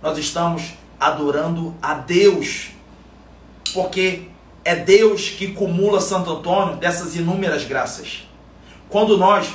nós 0.00 0.16
estamos 0.16 0.74
adorando 1.00 1.74
a 1.82 1.94
Deus. 1.94 2.68
Porque 3.74 4.28
é 4.64 4.76
Deus 4.76 5.30
que 5.30 5.48
cumula 5.48 6.00
Santo 6.00 6.30
Antônio 6.30 6.76
dessas 6.76 7.16
inúmeras 7.16 7.64
graças. 7.64 8.24
Quando 8.88 9.18
nós 9.18 9.52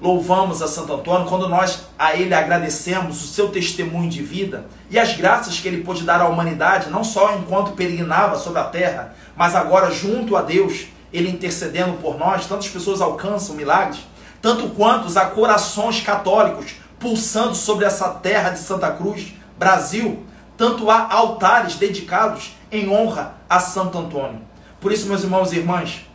louvamos 0.00 0.62
a 0.62 0.68
Santo 0.68 0.94
Antônio, 0.94 1.28
quando 1.28 1.48
nós 1.48 1.82
a 1.98 2.16
ele 2.16 2.34
agradecemos 2.34 3.22
o 3.22 3.26
seu 3.26 3.50
testemunho 3.50 4.08
de 4.08 4.22
vida 4.22 4.66
e 4.90 4.98
as 4.98 5.16
graças 5.16 5.58
que 5.58 5.68
ele 5.68 5.84
pôde 5.84 6.04
dar 6.04 6.20
à 6.20 6.28
humanidade, 6.28 6.90
não 6.90 7.04
só 7.04 7.34
enquanto 7.34 7.72
peregrinava 7.72 8.38
sobre 8.38 8.60
a 8.60 8.64
terra, 8.64 9.14
mas 9.36 9.54
agora 9.54 9.90
junto 9.90 10.36
a 10.36 10.42
Deus, 10.42 10.86
ele 11.12 11.30
intercedendo 11.30 11.94
por 11.94 12.18
nós, 12.18 12.46
tantas 12.46 12.68
pessoas 12.68 13.00
alcançam 13.00 13.54
milagres 13.54 14.00
tanto 14.40 14.70
quantos 14.70 15.16
há 15.16 15.26
corações 15.26 16.00
católicos 16.00 16.76
pulsando 16.98 17.54
sobre 17.54 17.84
essa 17.84 18.08
terra 18.08 18.50
de 18.50 18.58
Santa 18.58 18.90
Cruz, 18.90 19.34
Brasil, 19.58 20.24
tanto 20.56 20.90
há 20.90 21.12
altares 21.12 21.76
dedicados 21.76 22.56
em 22.70 22.88
honra 22.88 23.34
a 23.48 23.58
Santo 23.58 23.98
Antônio. 23.98 24.40
Por 24.80 24.92
isso, 24.92 25.08
meus 25.08 25.22
irmãos 25.22 25.52
e 25.52 25.56
irmãs, 25.56 26.06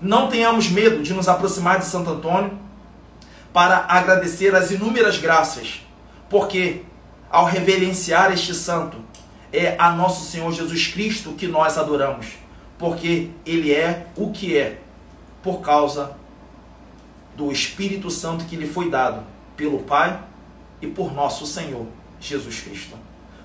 não 0.00 0.28
tenhamos 0.28 0.68
medo 0.68 1.02
de 1.02 1.12
nos 1.12 1.28
aproximar 1.28 1.78
de 1.78 1.86
Santo 1.86 2.10
Antônio 2.10 2.58
para 3.52 3.84
agradecer 3.88 4.54
as 4.54 4.70
inúmeras 4.70 5.18
graças, 5.18 5.82
porque 6.28 6.82
ao 7.30 7.44
reverenciar 7.44 8.32
este 8.32 8.54
santo, 8.54 8.98
é 9.52 9.76
a 9.78 9.90
nosso 9.90 10.24
Senhor 10.30 10.50
Jesus 10.52 10.86
Cristo 10.88 11.32
que 11.32 11.46
nós 11.46 11.76
adoramos, 11.76 12.26
porque 12.78 13.30
ele 13.44 13.72
é 13.72 14.06
o 14.16 14.30
que 14.30 14.56
é 14.56 14.80
por 15.42 15.60
causa 15.60 16.16
do 17.36 17.52
Espírito 17.52 18.10
Santo 18.10 18.44
que 18.46 18.56
lhe 18.56 18.66
foi 18.66 18.88
dado 18.88 19.22
pelo 19.56 19.80
Pai 19.80 20.18
e 20.80 20.86
por 20.86 21.12
nosso 21.12 21.46
Senhor 21.46 21.86
Jesus 22.18 22.60
Cristo. 22.60 22.96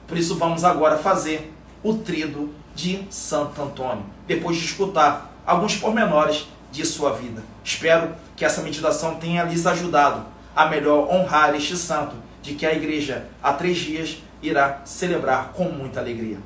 Por 0.08 0.18
isso 0.18 0.36
vamos 0.36 0.64
agora 0.64 0.98
fazer 0.98 1.54
o 1.84 1.96
trido 1.96 2.54
de 2.74 3.06
Santo 3.10 3.62
Antônio, 3.62 4.06
depois 4.26 4.58
de 4.58 4.66
escutar 4.66 5.34
alguns 5.46 5.76
pormenores 5.76 6.48
de 6.78 6.86
sua 6.86 7.14
vida. 7.14 7.42
Espero 7.64 8.16
que 8.36 8.46
essa 8.46 8.62
meditação 8.62 9.16
tenha 9.16 9.44
lhes 9.44 9.66
ajudado 9.66 10.28
a 10.56 10.68
melhor 10.68 11.12
honrar 11.12 11.56
este 11.56 11.76
santo, 11.76 12.16
de 12.42 12.54
que 12.54 12.68
a 12.68 12.74
igreja 12.74 13.26
há 13.42 13.52
três 13.52 13.78
dias 13.78 14.18
irá 14.44 14.82
celebrar 14.86 15.54
com 15.54 15.66
muita 15.66 16.00
alegria. 16.00 16.38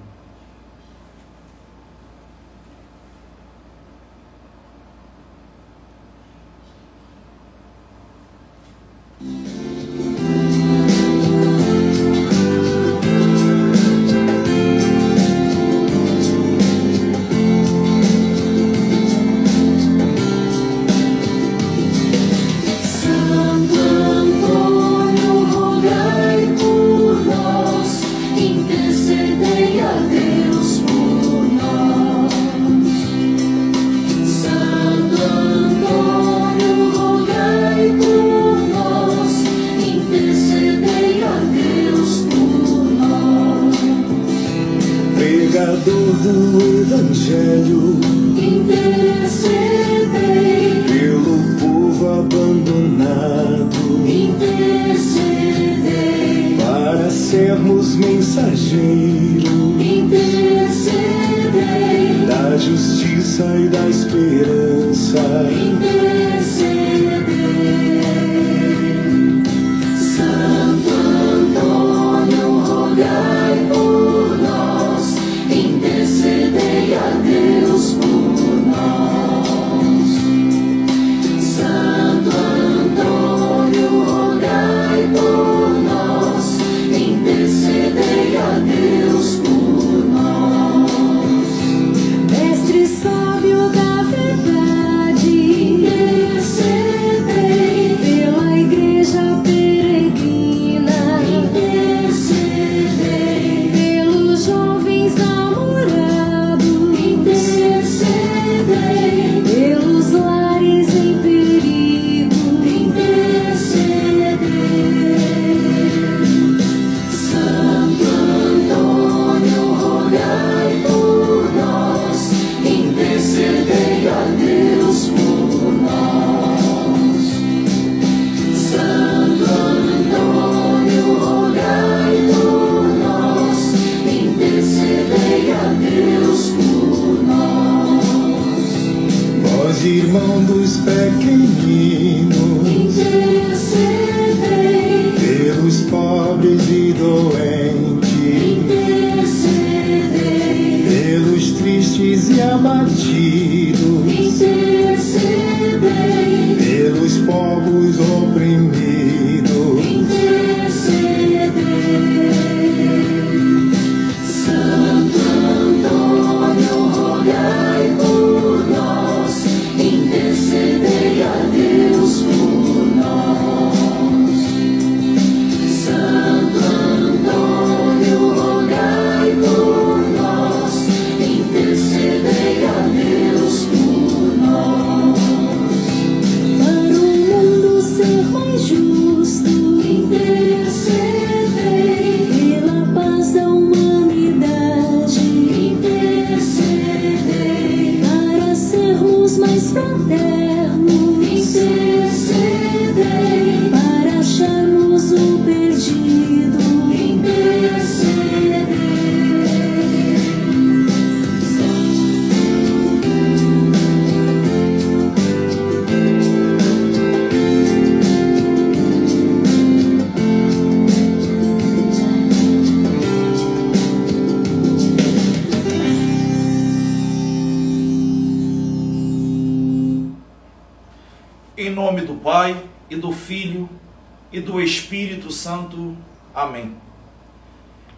Santo. 235.41 235.97
Amém. 236.35 236.77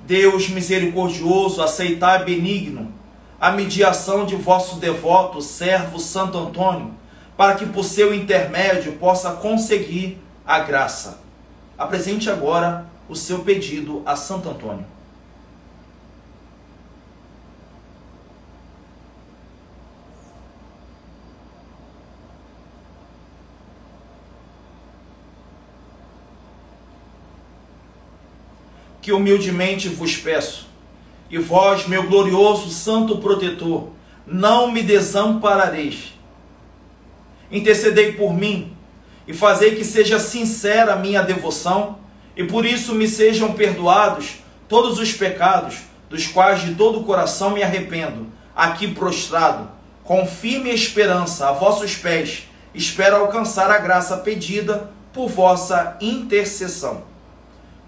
Deus 0.05 0.47
misericordioso, 0.47 1.61
aceitai 1.61 2.23
benigno 2.23 2.93
a 3.39 3.51
mediação 3.51 4.25
de 4.25 4.37
vosso 4.37 4.77
devoto 4.77 5.41
servo 5.41 5.99
Santo 5.99 6.37
Antônio, 6.37 6.93
para 7.35 7.55
que 7.55 7.65
por 7.65 7.83
seu 7.83 8.13
intermédio 8.13 8.93
possa 8.93 9.33
conseguir 9.33 10.17
a 10.45 10.59
graça. 10.59 11.19
Apresente 11.77 12.29
agora 12.29 12.85
o 13.09 13.15
seu 13.15 13.39
pedido 13.39 14.01
a 14.05 14.15
Santo 14.15 14.49
Antônio. 14.49 14.85
Que 29.03 29.11
humildemente 29.11 29.89
vos 29.89 30.15
peço. 30.15 30.65
E 31.29 31.37
vós, 31.37 31.85
meu 31.87 32.03
glorioso 32.07 32.69
santo 32.69 33.17
protetor, 33.17 33.89
não 34.25 34.71
me 34.71 34.81
desamparareis. 34.81 36.13
Intercedei 37.51 38.13
por 38.13 38.33
mim 38.33 38.75
e 39.27 39.33
fazei 39.33 39.75
que 39.75 39.83
seja 39.83 40.19
sincera 40.19 40.93
a 40.93 40.95
minha 40.95 41.21
devoção, 41.21 41.99
e 42.35 42.45
por 42.45 42.65
isso 42.65 42.95
me 42.95 43.07
sejam 43.07 43.53
perdoados 43.53 44.37
todos 44.69 44.97
os 44.97 45.11
pecados, 45.11 45.79
dos 46.09 46.25
quais 46.25 46.61
de 46.61 46.73
todo 46.75 47.01
o 47.01 47.03
coração 47.03 47.51
me 47.51 47.61
arrependo, 47.61 48.27
aqui 48.55 48.87
prostrado, 48.87 49.69
com 50.03 50.25
firme 50.25 50.69
esperança 50.69 51.49
a 51.49 51.51
vossos 51.51 51.95
pés, 51.95 52.47
espero 52.73 53.17
alcançar 53.17 53.69
a 53.69 53.79
graça 53.79 54.17
pedida 54.17 54.91
por 55.11 55.27
vossa 55.27 55.97
intercessão. 55.99 57.12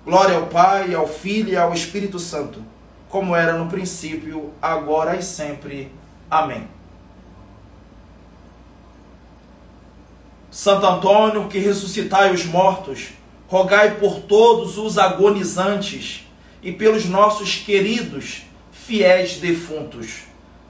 Glória 0.06 0.38
ao 0.38 0.46
Pai, 0.46 0.94
ao 0.94 1.08
Filho 1.08 1.50
e 1.50 1.58
ao 1.58 1.74
Espírito 1.74 2.20
Santo, 2.20 2.64
como 3.10 3.36
era 3.36 3.54
no 3.54 3.66
princípio, 3.66 4.54
agora 4.62 5.16
e 5.16 5.24
sempre. 5.24 5.92
Amém. 6.30 6.68
Santo 10.52 10.86
Antônio, 10.86 11.48
que 11.48 11.58
ressuscitai 11.58 12.32
os 12.32 12.46
mortos, 12.46 13.10
rogai 13.48 13.96
por 13.96 14.20
todos 14.22 14.78
os 14.78 15.00
agonizantes 15.00 16.28
e 16.62 16.72
pelos 16.72 17.06
nossos 17.06 17.56
queridos 17.56 18.44
fiéis 18.72 19.38
defuntos. 19.40 20.20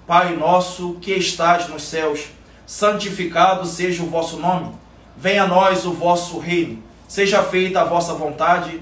Pai 0.08 0.34
nosso 0.38 0.94
que 1.02 1.12
estás 1.12 1.68
nos 1.68 1.84
céus, 1.84 2.28
santificado 2.66 3.66
seja 3.66 4.02
o 4.02 4.08
vosso 4.08 4.38
nome. 4.38 4.72
Venha 5.18 5.44
a 5.44 5.48
nós 5.48 5.86
o 5.86 5.92
vosso 5.92 6.40
reino. 6.40 6.82
Seja 7.06 7.44
feita 7.44 7.82
a 7.82 7.86
vossa 7.86 8.14
vontade, 8.14 8.82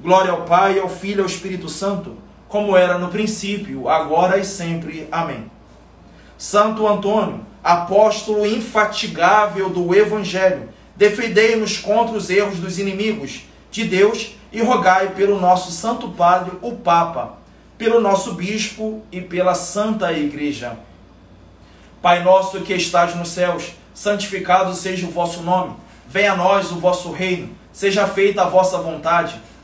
Glória 0.00 0.30
ao 0.30 0.42
Pai, 0.42 0.78
ao 0.78 0.88
Filho 0.88 1.20
e 1.20 1.22
ao 1.22 1.26
Espírito 1.26 1.68
Santo, 1.68 2.16
como 2.48 2.76
era 2.76 2.98
no 2.98 3.08
princípio, 3.08 3.88
agora 3.88 4.38
e 4.38 4.44
sempre. 4.44 5.08
Amém. 5.10 5.50
Santo 6.36 6.86
Antônio, 6.86 7.40
apóstolo 7.64 8.46
infatigável 8.46 9.68
do 9.68 9.92
Evangelho, 9.94 10.68
defendei-nos 10.94 11.78
contra 11.78 12.16
os 12.16 12.30
erros 12.30 12.58
dos 12.58 12.78
inimigos 12.78 13.42
de 13.70 13.84
Deus 13.84 14.34
e 14.52 14.62
rogai 14.62 15.08
pelo 15.08 15.40
nosso 15.40 15.72
Santo 15.72 16.08
Padre, 16.10 16.52
o 16.62 16.76
Papa, 16.76 17.36
pelo 17.76 18.00
nosso 18.00 18.34
Bispo 18.34 19.02
e 19.10 19.20
pela 19.20 19.54
Santa 19.54 20.12
Igreja. 20.12 20.78
Pai 22.00 22.22
nosso 22.22 22.60
que 22.60 22.72
estás 22.74 23.16
nos 23.16 23.30
céus, 23.30 23.72
santificado 23.92 24.72
seja 24.74 25.06
o 25.06 25.10
vosso 25.10 25.42
nome. 25.42 25.74
Venha 26.08 26.32
a 26.32 26.36
nós 26.36 26.70
o 26.70 26.76
vosso 26.76 27.10
reino. 27.10 27.50
Seja 27.72 28.06
feita 28.06 28.42
a 28.42 28.48
vossa 28.48 28.78
vontade, 28.78 29.40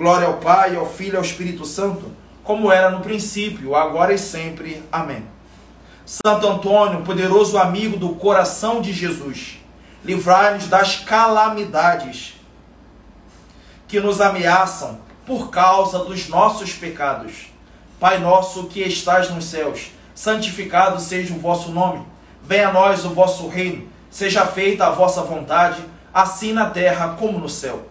Glória 0.00 0.28
ao 0.28 0.38
Pai, 0.38 0.76
ao 0.76 0.86
Filho 0.86 1.12
e 1.12 1.16
ao 1.18 1.22
Espírito 1.22 1.66
Santo, 1.66 2.10
como 2.42 2.72
era 2.72 2.90
no 2.90 3.00
princípio, 3.00 3.76
agora 3.76 4.14
e 4.14 4.18
sempre. 4.18 4.82
Amém. 4.90 5.26
Santo 6.06 6.48
Antônio, 6.48 7.02
poderoso 7.02 7.58
amigo 7.58 7.98
do 7.98 8.14
coração 8.14 8.80
de 8.80 8.94
Jesus, 8.94 9.58
livrai-nos 10.02 10.68
das 10.68 11.00
calamidades 11.00 12.32
que 13.86 14.00
nos 14.00 14.22
ameaçam 14.22 14.98
por 15.26 15.50
causa 15.50 15.98
dos 15.98 16.28
nossos 16.30 16.72
pecados. 16.72 17.48
Pai 18.00 18.18
nosso 18.20 18.68
que 18.68 18.80
estás 18.80 19.28
nos 19.28 19.44
céus, 19.44 19.90
santificado 20.14 20.98
seja 20.98 21.34
o 21.34 21.38
vosso 21.38 21.72
nome. 21.72 22.06
Venha 22.42 22.68
a 22.68 22.72
nós 22.72 23.04
o 23.04 23.10
vosso 23.10 23.48
reino. 23.48 23.86
seja 24.08 24.46
feita 24.46 24.86
a 24.86 24.90
vossa 24.92 25.20
vontade, 25.20 25.84
assim 26.14 26.54
na 26.54 26.70
terra 26.70 27.16
como 27.18 27.38
no 27.38 27.50
céu. 27.50 27.90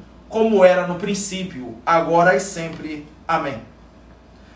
como 0.31 0.63
era 0.63 0.87
no 0.87 0.95
princípio, 0.95 1.77
agora 1.85 2.35
e 2.35 2.39
sempre. 2.39 3.05
Amém. 3.27 3.61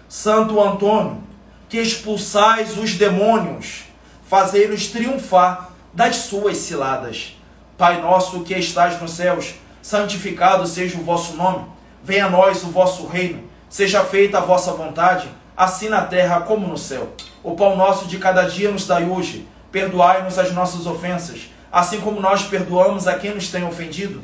Santo 0.07 0.61
Antônio, 0.61 1.21
que 1.67 1.78
expulsais 1.78 2.78
os 2.78 2.93
demônios, 2.95 3.84
fazei-nos 4.28 4.88
triunfar 4.88 5.71
das 5.93 6.15
suas 6.15 6.57
ciladas. 6.57 7.38
Pai 7.78 8.01
nosso 8.01 8.41
que 8.41 8.53
estás 8.53 8.99
nos 9.01 9.11
céus, 9.11 9.55
santificado 9.82 10.65
seja 10.65 10.97
o 10.97 11.03
vosso 11.03 11.36
nome. 11.36 11.65
Venha 12.01 12.28
a 12.28 12.30
nós 12.30 12.63
o 12.63 12.67
vosso 12.67 13.05
reino. 13.07 13.43
Seja 13.69 14.03
feita 14.05 14.38
a 14.38 14.41
vossa 14.41 14.71
vontade, 14.71 15.28
assim 15.57 15.89
na 15.89 16.01
terra 16.01 16.41
como 16.41 16.67
no 16.67 16.78
céu. 16.78 17.13
O 17.43 17.55
pão 17.55 17.76
nosso 17.76 18.07
de 18.07 18.17
cada 18.17 18.43
dia 18.43 18.71
nos 18.71 18.88
dai 18.88 19.03
hoje. 19.03 19.45
Perdoai-nos 19.71 20.39
as 20.39 20.53
nossas 20.53 20.86
ofensas, 20.86 21.49
assim 21.69 21.99
como 21.99 22.21
nós 22.21 22.43
perdoamos 22.43 23.07
a 23.07 23.15
quem 23.15 23.36
nos 23.36 23.49
tem 23.49 23.65
ofendido, 23.65 24.23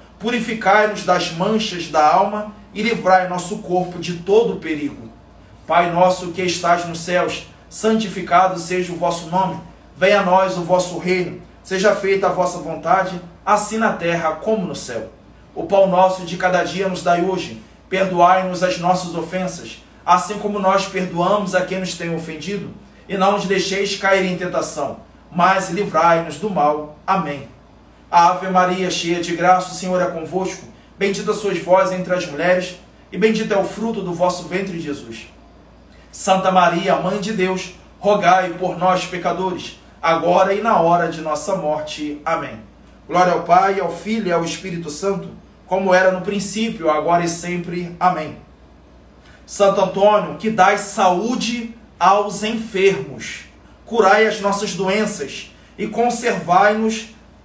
purificai-nos 0.21 1.03
das 1.03 1.31
manchas 1.31 1.87
da 1.87 2.05
alma 2.07 2.53
e 2.73 2.81
livrai 2.81 3.27
nosso 3.27 3.57
corpo 3.57 3.99
de 3.99 4.17
todo 4.17 4.59
perigo. 4.59 5.09
Pai 5.67 5.91
nosso 5.91 6.31
que 6.31 6.43
estás 6.43 6.85
nos 6.85 6.99
céus, 6.99 7.47
santificado 7.69 8.59
seja 8.59 8.93
o 8.93 8.97
vosso 8.97 9.29
nome. 9.29 9.59
Venha 9.97 10.21
a 10.21 10.23
nós 10.23 10.57
o 10.57 10.63
vosso 10.63 10.97
reino. 10.99 11.41
Seja 11.63 11.95
feita 11.95 12.27
a 12.27 12.31
vossa 12.31 12.59
vontade, 12.59 13.21
assim 13.45 13.77
na 13.77 13.93
terra 13.93 14.31
como 14.33 14.65
no 14.65 14.75
céu. 14.75 15.09
O 15.53 15.63
pão 15.63 15.87
nosso 15.87 16.25
de 16.25 16.37
cada 16.37 16.63
dia 16.63 16.87
nos 16.87 17.03
dai 17.03 17.21
hoje. 17.21 17.61
Perdoai-nos 17.89 18.63
as 18.63 18.77
nossas 18.77 19.13
ofensas, 19.15 19.83
assim 20.05 20.39
como 20.39 20.59
nós 20.59 20.87
perdoamos 20.87 21.53
a 21.53 21.61
quem 21.61 21.79
nos 21.79 21.95
tem 21.95 22.15
ofendido, 22.15 22.71
e 23.07 23.17
não 23.17 23.33
nos 23.33 23.45
deixeis 23.45 23.97
cair 23.97 24.25
em 24.25 24.37
tentação, 24.37 25.01
mas 25.29 25.69
livrai-nos 25.69 26.37
do 26.37 26.49
mal. 26.49 26.97
Amém. 27.05 27.49
Ave 28.11 28.49
Maria, 28.49 28.91
cheia 28.91 29.21
de 29.21 29.33
graça, 29.37 29.71
o 29.71 29.73
Senhor 29.73 30.01
é 30.01 30.11
convosco. 30.11 30.67
Bendita 30.99 31.33
sois 31.33 31.63
vós 31.63 31.93
entre 31.93 32.13
as 32.13 32.25
mulheres, 32.25 32.75
e 33.09 33.17
bendito 33.17 33.53
é 33.53 33.57
o 33.57 33.63
fruto 33.63 34.01
do 34.01 34.13
vosso 34.13 34.49
ventre, 34.49 34.81
Jesus. 34.81 35.29
Santa 36.11 36.51
Maria, 36.51 36.97
Mãe 36.97 37.21
de 37.21 37.31
Deus, 37.31 37.73
rogai 37.99 38.49
por 38.49 38.77
nós, 38.77 39.05
pecadores, 39.05 39.79
agora 40.01 40.53
e 40.53 40.61
na 40.61 40.81
hora 40.81 41.07
de 41.07 41.21
nossa 41.21 41.55
morte. 41.55 42.21
Amém. 42.25 42.59
Glória 43.07 43.31
ao 43.31 43.43
Pai, 43.43 43.79
ao 43.79 43.95
Filho 43.95 44.27
e 44.27 44.33
ao 44.33 44.43
Espírito 44.43 44.89
Santo, 44.89 45.29
como 45.65 45.93
era 45.93 46.11
no 46.11 46.19
princípio, 46.19 46.89
agora 46.89 47.23
e 47.23 47.29
sempre. 47.29 47.95
Amém. 47.97 48.37
Santo 49.45 49.79
Antônio, 49.79 50.35
que 50.35 50.49
dai 50.49 50.77
saúde 50.77 51.73
aos 51.97 52.43
enfermos, 52.43 53.45
curai 53.85 54.27
as 54.27 54.41
nossas 54.41 54.73
doenças 54.73 55.51
e 55.77 55.87
conservai-nos 55.87 57.15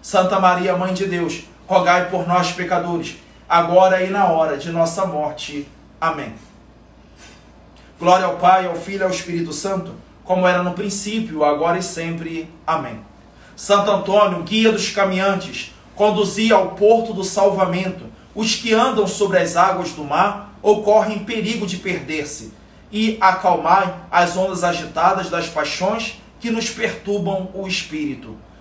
Santa 0.00 0.38
Maria, 0.38 0.76
Mãe 0.76 0.94
de 0.94 1.06
Deus, 1.06 1.42
rogai 1.66 2.08
por 2.08 2.26
nós, 2.26 2.52
pecadores, 2.52 3.16
agora 3.48 4.02
e 4.02 4.10
na 4.10 4.26
hora 4.26 4.56
de 4.56 4.70
nossa 4.70 5.04
morte. 5.04 5.68
Amém. 6.00 6.34
Glória 7.98 8.26
ao 8.26 8.36
Pai, 8.36 8.66
ao 8.66 8.76
Filho 8.76 9.00
e 9.00 9.02
ao 9.04 9.10
Espírito 9.10 9.52
Santo, 9.52 9.92
como 10.24 10.46
era 10.46 10.62
no 10.62 10.72
princípio, 10.72 11.44
agora 11.44 11.78
e 11.78 11.82
sempre. 11.82 12.48
Amém. 12.66 13.00
Santo 13.56 13.90
Antônio, 13.90 14.42
guia 14.44 14.70
dos 14.70 14.90
caminhantes, 14.90 15.74
conduzia 15.96 16.54
ao 16.54 16.70
porto 16.76 17.12
do 17.12 17.24
salvamento 17.24 18.04
os 18.34 18.54
que 18.54 18.72
andam 18.72 19.06
sobre 19.06 19.38
as 19.38 19.56
águas 19.56 19.90
do 19.90 20.04
mar 20.04 20.54
ou 20.62 20.82
correm 20.82 21.20
perigo 21.20 21.66
de 21.66 21.76
perder-se, 21.78 22.52
e 22.90 23.18
acalmai 23.20 23.94
as 24.10 24.36
ondas 24.36 24.62
agitadas 24.62 25.28
das 25.28 25.48
paixões 25.48 26.20
que 26.40 26.50
nos 26.50 26.70
perturbam 26.70 27.50
o 27.52 27.66
espírito. 27.66 28.36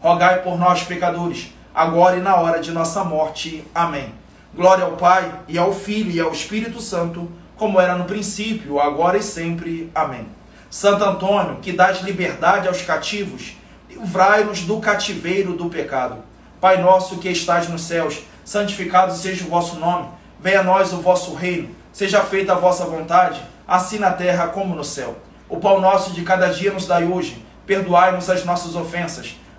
rogai 0.00 0.42
por 0.42 0.58
nós, 0.58 0.82
pecadores, 0.82 1.54
agora 1.74 2.16
e 2.16 2.20
na 2.20 2.36
hora 2.36 2.60
de 2.60 2.72
nossa 2.72 3.04
morte. 3.04 3.64
Amém. 3.74 4.14
Glória 4.54 4.84
ao 4.84 4.92
Pai, 4.92 5.30
e 5.46 5.58
ao 5.58 5.72
Filho, 5.72 6.10
e 6.10 6.18
ao 6.18 6.32
Espírito 6.32 6.80
Santo, 6.80 7.30
como 7.56 7.80
era 7.80 7.94
no 7.94 8.04
princípio, 8.04 8.80
agora 8.80 9.18
e 9.18 9.22
sempre. 9.22 9.90
Amém. 9.94 10.26
Santo 10.70 11.04
Antônio, 11.04 11.56
que 11.56 11.72
dás 11.72 12.00
liberdade 12.00 12.66
aos 12.66 12.82
cativos, 12.82 13.56
livrai-nos 13.88 14.62
do 14.62 14.80
cativeiro 14.80 15.52
do 15.52 15.68
pecado. 15.68 16.18
Pai 16.60 16.80
nosso 16.80 17.18
que 17.18 17.28
estás 17.28 17.68
nos 17.68 17.82
céus, 17.82 18.22
santificado 18.44 19.14
seja 19.14 19.44
o 19.44 19.48
vosso 19.48 19.76
nome. 19.76 20.08
Venha 20.40 20.60
a 20.60 20.64
nós 20.64 20.92
o 20.92 21.00
vosso 21.00 21.34
reino. 21.34 21.70
Seja 21.92 22.20
feita 22.22 22.52
a 22.52 22.56
vossa 22.56 22.84
vontade, 22.84 23.42
assim 23.66 23.98
na 23.98 24.10
terra 24.12 24.48
como 24.48 24.74
no 24.74 24.84
céu. 24.84 25.16
O 25.48 25.58
pão 25.58 25.80
nosso 25.80 26.12
de 26.12 26.22
cada 26.22 26.48
dia 26.48 26.72
nos 26.72 26.86
dai 26.86 27.04
hoje. 27.04 27.44
Perdoai-nos 27.66 28.30
as 28.30 28.44
nossas 28.44 28.74
ofensas, 28.74 29.36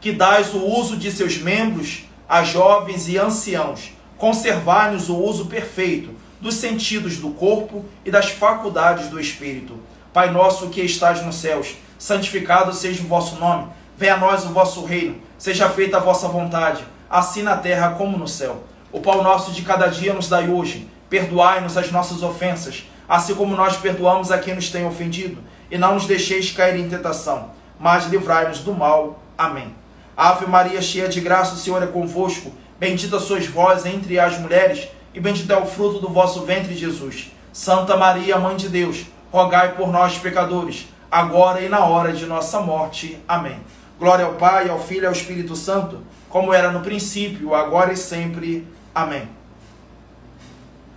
que 0.00 0.12
dais 0.12 0.54
o 0.54 0.64
uso 0.64 0.96
de 0.96 1.10
seus 1.10 1.38
membros 1.38 2.04
a 2.28 2.42
jovens 2.42 3.08
e 3.08 3.16
anciãos, 3.16 3.92
conservai-nos 4.16 5.08
o 5.08 5.16
uso 5.16 5.46
perfeito, 5.46 6.10
dos 6.40 6.54
sentidos 6.54 7.16
do 7.16 7.30
corpo 7.30 7.84
e 8.04 8.10
das 8.10 8.30
faculdades 8.30 9.08
do 9.08 9.18
espírito. 9.18 9.78
Pai 10.12 10.30
nosso 10.30 10.68
que 10.68 10.80
estás 10.80 11.24
nos 11.24 11.36
céus, 11.36 11.76
santificado 11.98 12.72
seja 12.72 13.02
o 13.02 13.06
vosso 13.06 13.36
nome. 13.36 13.68
Venha 13.96 14.14
a 14.14 14.18
nós 14.18 14.44
o 14.44 14.50
vosso 14.50 14.84
reino. 14.84 15.20
Seja 15.36 15.68
feita 15.68 15.96
a 15.96 16.00
vossa 16.00 16.28
vontade, 16.28 16.84
assim 17.10 17.42
na 17.42 17.56
terra 17.56 17.90
como 17.90 18.16
no 18.16 18.28
céu. 18.28 18.62
O 18.92 19.00
pão 19.00 19.22
nosso 19.22 19.52
de 19.52 19.62
cada 19.62 19.88
dia 19.88 20.14
nos 20.14 20.28
dai 20.28 20.48
hoje. 20.48 20.88
Perdoai-nos 21.10 21.76
as 21.76 21.90
nossas 21.90 22.22
ofensas, 22.22 22.84
assim 23.08 23.34
como 23.34 23.56
nós 23.56 23.76
perdoamos 23.76 24.30
a 24.30 24.38
quem 24.38 24.54
nos 24.54 24.70
tem 24.70 24.86
ofendido. 24.86 25.42
E 25.70 25.76
não 25.76 25.94
nos 25.94 26.06
deixeis 26.06 26.52
cair 26.52 26.78
em 26.78 26.88
tentação, 26.88 27.50
mas 27.78 28.06
livrai-nos 28.06 28.60
do 28.60 28.72
mal. 28.72 29.20
Amém. 29.36 29.77
Ave 30.20 30.46
Maria, 30.46 30.82
cheia 30.82 31.06
de 31.06 31.20
graça, 31.20 31.54
o 31.54 31.56
Senhor 31.56 31.80
é 31.80 31.86
convosco. 31.86 32.52
Bendita 32.76 33.20
sois 33.20 33.46
vós 33.46 33.86
entre 33.86 34.18
as 34.18 34.36
mulheres, 34.36 34.88
e 35.14 35.20
bendito 35.20 35.52
é 35.52 35.56
o 35.56 35.64
fruto 35.64 36.00
do 36.00 36.08
vosso 36.08 36.42
ventre, 36.42 36.74
Jesus. 36.74 37.30
Santa 37.52 37.96
Maria, 37.96 38.36
Mãe 38.36 38.56
de 38.56 38.68
Deus, 38.68 39.06
rogai 39.30 39.76
por 39.76 39.92
nós, 39.92 40.18
pecadores, 40.18 40.88
agora 41.08 41.60
e 41.60 41.68
na 41.68 41.84
hora 41.84 42.12
de 42.12 42.26
nossa 42.26 42.58
morte. 42.58 43.16
Amém. 43.28 43.60
Glória 43.96 44.24
ao 44.24 44.34
Pai, 44.34 44.68
ao 44.68 44.80
Filho 44.80 45.04
e 45.04 45.06
ao 45.06 45.12
Espírito 45.12 45.54
Santo, 45.54 46.00
como 46.28 46.52
era 46.52 46.72
no 46.72 46.80
princípio, 46.80 47.54
agora 47.54 47.92
e 47.92 47.96
sempre. 47.96 48.66
Amém. 48.92 49.28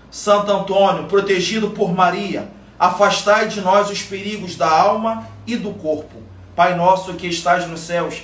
Santo 0.09 0.51
Antônio, 0.51 1.03
protegido 1.03 1.69
por 1.69 1.93
Maria, 1.93 2.49
afastai 2.80 3.47
de 3.47 3.61
nós 3.61 3.91
os 3.91 4.01
perigos 4.01 4.55
da 4.55 4.67
alma 4.67 5.28
e 5.45 5.55
do 5.55 5.74
corpo. 5.74 6.24
Pai 6.55 6.74
nosso 6.74 7.13
que 7.13 7.28
estais 7.28 7.67
nos 7.67 7.82
céus, 7.82 8.24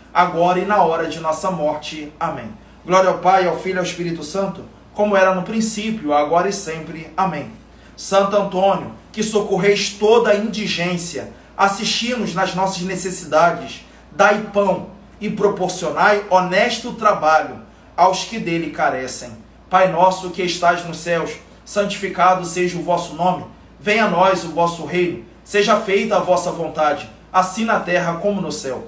agora 0.13 0.59
e 0.59 0.65
na 0.65 0.83
hora 0.83 1.07
de 1.07 1.19
nossa 1.19 1.49
morte. 1.51 2.11
Amém. 2.19 2.51
Glória 2.85 3.09
ao 3.09 3.19
Pai, 3.19 3.47
ao 3.47 3.59
Filho 3.59 3.75
e 3.75 3.79
ao 3.79 3.85
Espírito 3.85 4.23
Santo, 4.23 4.63
como 4.93 5.15
era 5.15 5.33
no 5.33 5.43
princípio, 5.43 6.13
agora 6.13 6.49
e 6.49 6.53
sempre. 6.53 7.11
Amém. 7.15 7.51
Santo 7.95 8.35
Antônio, 8.35 8.91
que 9.11 9.21
socorreis 9.21 9.91
toda 9.91 10.31
a 10.31 10.35
indigência, 10.35 11.31
assisti-nos 11.57 12.33
nas 12.33 12.55
nossas 12.55 12.81
necessidades, 12.81 13.85
dai 14.11 14.49
pão 14.53 14.87
e 15.19 15.29
proporcionai 15.29 16.25
honesto 16.29 16.93
trabalho 16.93 17.61
aos 17.95 18.23
que 18.23 18.39
dele 18.39 18.71
carecem. 18.71 19.31
Pai 19.69 19.91
nosso 19.91 20.31
que 20.31 20.41
estás 20.41 20.83
nos 20.85 20.97
céus, 20.97 21.31
santificado 21.63 22.43
seja 22.43 22.77
o 22.77 22.83
vosso 22.83 23.13
nome, 23.13 23.45
venha 23.79 24.05
a 24.05 24.09
nós 24.09 24.43
o 24.43 24.49
vosso 24.49 24.85
reino, 24.85 25.23
seja 25.43 25.79
feita 25.79 26.17
a 26.17 26.19
vossa 26.19 26.51
vontade, 26.51 27.09
assim 27.31 27.63
na 27.63 27.79
terra 27.79 28.15
como 28.15 28.41
no 28.41 28.51
céu. 28.51 28.87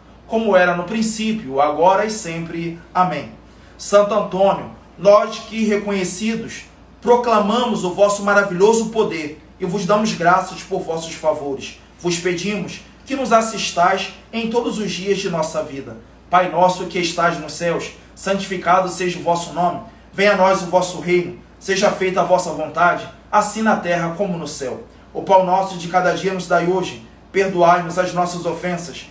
como 0.31 0.55
era 0.55 0.77
no 0.77 0.85
princípio, 0.85 1.59
agora 1.59 2.05
e 2.05 2.09
sempre. 2.09 2.79
Amém. 2.93 3.33
Santo 3.77 4.13
Antônio, 4.13 4.71
nós 4.97 5.39
que 5.39 5.65
reconhecidos, 5.65 6.61
proclamamos 7.01 7.83
o 7.83 7.93
vosso 7.93 8.23
maravilhoso 8.23 8.91
poder 8.91 9.43
e 9.59 9.65
vos 9.65 9.85
damos 9.85 10.13
graças 10.13 10.63
por 10.63 10.83
vossos 10.83 11.13
favores. 11.15 11.81
Vos 11.99 12.17
pedimos 12.17 12.79
que 13.05 13.13
nos 13.13 13.33
assistais 13.33 14.13
em 14.31 14.49
todos 14.49 14.79
os 14.79 14.89
dias 14.89 15.17
de 15.17 15.29
nossa 15.29 15.61
vida. 15.63 15.97
Pai 16.29 16.49
nosso 16.49 16.85
que 16.85 16.99
estás 16.99 17.37
nos 17.37 17.51
céus, 17.51 17.91
santificado 18.15 18.87
seja 18.87 19.19
o 19.19 19.23
vosso 19.23 19.51
nome. 19.51 19.81
Venha 20.13 20.31
a 20.31 20.37
nós 20.37 20.61
o 20.61 20.67
vosso 20.67 21.01
reino. 21.01 21.39
Seja 21.59 21.91
feita 21.91 22.21
a 22.21 22.23
vossa 22.23 22.51
vontade, 22.51 23.05
assim 23.29 23.61
na 23.61 23.75
terra 23.75 24.15
como 24.17 24.37
no 24.37 24.47
céu. 24.47 24.85
O 25.13 25.23
pão 25.23 25.45
nosso 25.45 25.77
de 25.77 25.89
cada 25.89 26.13
dia 26.13 26.33
nos 26.33 26.47
dai 26.47 26.67
hoje. 26.67 27.05
Perdoai-nos 27.33 27.99
as 27.99 28.13
nossas 28.13 28.45
ofensas, 28.45 29.10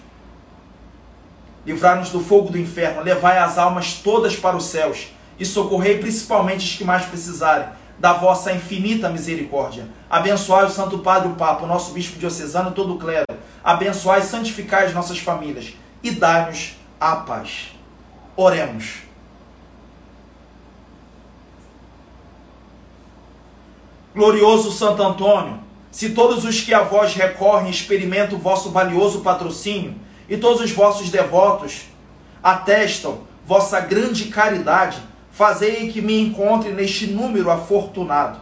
livrai-nos 1.65 2.09
do 2.09 2.19
fogo 2.19 2.49
do 2.49 2.57
inferno, 2.57 3.01
levai 3.01 3.37
as 3.37 3.57
almas 3.57 3.93
todas 3.95 4.35
para 4.35 4.55
os 4.55 4.65
céus, 4.65 5.07
e 5.39 5.45
socorrei 5.45 5.97
principalmente 5.97 6.65
os 6.65 6.75
que 6.75 6.83
mais 6.83 7.05
precisarem 7.05 7.67
da 7.99 8.13
vossa 8.13 8.51
infinita 8.51 9.09
misericórdia. 9.09 9.87
Abençoai 10.09 10.65
o 10.65 10.69
Santo 10.69 10.99
Padre, 10.99 11.29
o 11.29 11.35
Papa, 11.35 11.63
o 11.63 11.67
nosso 11.67 11.93
Bispo 11.93 12.17
Diocesano 12.17 12.71
e 12.71 12.73
todo 12.73 12.95
o 12.95 12.97
clero. 12.97 13.25
Abençoai 13.63 14.21
e 14.21 14.23
santificai 14.23 14.85
as 14.85 14.93
nossas 14.93 15.19
famílias 15.19 15.73
e 16.03 16.09
dai-nos 16.11 16.75
a 16.99 17.15
paz. 17.17 17.75
Oremos. 18.35 19.01
Glorioso 24.15 24.71
Santo 24.71 25.01
Antônio, 25.01 25.59
se 25.91 26.09
todos 26.09 26.43
os 26.43 26.59
que 26.61 26.73
a 26.73 26.81
vós 26.81 27.13
recorrem 27.13 27.69
experimentam 27.69 28.37
o 28.37 28.41
vosso 28.41 28.71
valioso 28.71 29.21
patrocínio 29.21 29.95
e 30.31 30.37
todos 30.37 30.61
os 30.61 30.71
vossos 30.71 31.09
devotos 31.09 31.87
atestam 32.41 33.19
vossa 33.45 33.81
grande 33.81 34.29
caridade, 34.29 34.97
fazei 35.29 35.91
que 35.91 36.01
me 36.01 36.21
encontre 36.21 36.71
neste 36.71 37.05
número 37.05 37.51
afortunado. 37.51 38.39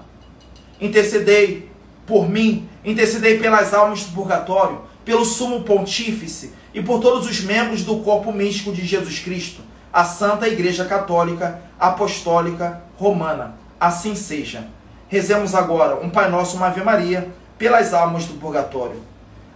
Intercedei 0.80 1.68
por 2.06 2.30
mim, 2.30 2.70
intercedei 2.86 3.40
pelas 3.40 3.74
almas 3.74 4.04
do 4.04 4.14
purgatório, 4.14 4.82
pelo 5.04 5.26
sumo 5.26 5.64
pontífice 5.64 6.54
e 6.76 6.84
por 6.84 7.02
todos 7.02 7.28
os 7.28 7.42
membros 7.42 7.84
do 7.84 7.98
corpo 8.02 8.32
místico 8.32 8.72
de 8.72 8.86
Jesus 8.86 9.18
Cristo, 9.18 9.62
a 9.92 10.04
Santa 10.06 10.48
Igreja 10.48 10.86
Católica 10.86 11.60
Apostólica 11.80 12.84
Romana. 12.98 13.56
Assim 13.80 14.14
seja. 14.14 14.68
Rezemos 15.08 15.56
agora 15.56 15.96
um 16.06 16.12
Pai 16.12 16.30
Nosso, 16.30 16.56
uma 16.56 16.68
Ave 16.68 16.84
Maria, 16.84 17.30
pelas 17.58 17.96
almas 17.96 18.26
do 18.26 18.36
purgatório. 18.36 19.09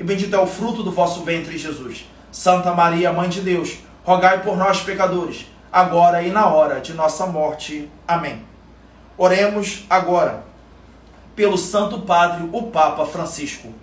e 0.00 0.02
bendito 0.02 0.34
é 0.34 0.38
o 0.40 0.46
fruto 0.46 0.82
do 0.82 0.90
vosso 0.90 1.22
ventre, 1.24 1.58
Jesus. 1.58 2.08
Santa 2.32 2.72
Maria, 2.72 3.12
Mãe 3.12 3.28
de 3.28 3.42
Deus, 3.42 3.80
rogai 4.02 4.42
por 4.42 4.56
nós, 4.56 4.80
pecadores, 4.80 5.44
agora 5.70 6.22
e 6.22 6.30
na 6.30 6.46
hora 6.46 6.80
de 6.80 6.94
nossa 6.94 7.26
morte. 7.26 7.86
Amém. 8.08 8.42
Oremos 9.18 9.84
agora 9.90 10.42
pelo 11.36 11.58
Santo 11.58 12.00
Padre, 12.00 12.48
o 12.50 12.62
Papa 12.62 13.04
Francisco. 13.04 13.74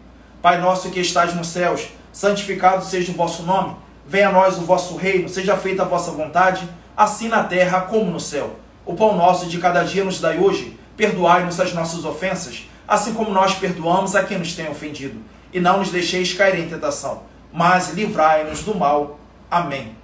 Pai 0.42 0.60
nosso 0.60 0.90
que 0.90 1.00
estás 1.00 1.36
nos 1.36 1.50
céus, 1.50 1.88
santificado 2.12 2.84
seja 2.84 3.12
o 3.12 3.16
vosso 3.16 3.44
nome. 3.44 3.76
Venha 4.08 4.30
a 4.30 4.32
nós 4.32 4.58
o 4.58 4.62
vosso 4.62 4.96
reino, 4.96 5.30
seja 5.30 5.56
feita 5.56 5.84
a 5.84 5.86
vossa 5.86 6.10
vontade, 6.10 6.68
assim 6.96 7.28
na 7.28 7.44
terra 7.44 7.82
como 7.82 8.10
no 8.10 8.20
céu. 8.20 8.56
O 8.84 8.96
pão 8.96 9.16
nosso 9.16 9.46
de 9.46 9.60
cada 9.60 9.84
dia 9.84 10.04
nos 10.04 10.20
dai 10.20 10.40
hoje. 10.40 10.80
Perdoai-nos 10.96 11.60
as 11.60 11.74
nossas 11.76 12.04
ofensas, 12.06 12.68
assim 12.88 13.14
como 13.14 13.30
nós 13.30 13.54
perdoamos 13.54 14.16
a 14.16 14.24
quem 14.24 14.40
nos 14.40 14.56
tem 14.56 14.68
ofendido. 14.68 15.37
E 15.58 15.60
não 15.60 15.80
nos 15.80 15.90
deixeis 15.90 16.36
cair 16.36 16.60
em 16.60 16.70
tentação, 16.70 17.24
mas 17.52 17.92
livrai-nos 17.92 18.62
do 18.62 18.76
mal. 18.76 19.20
Amém. 19.50 19.96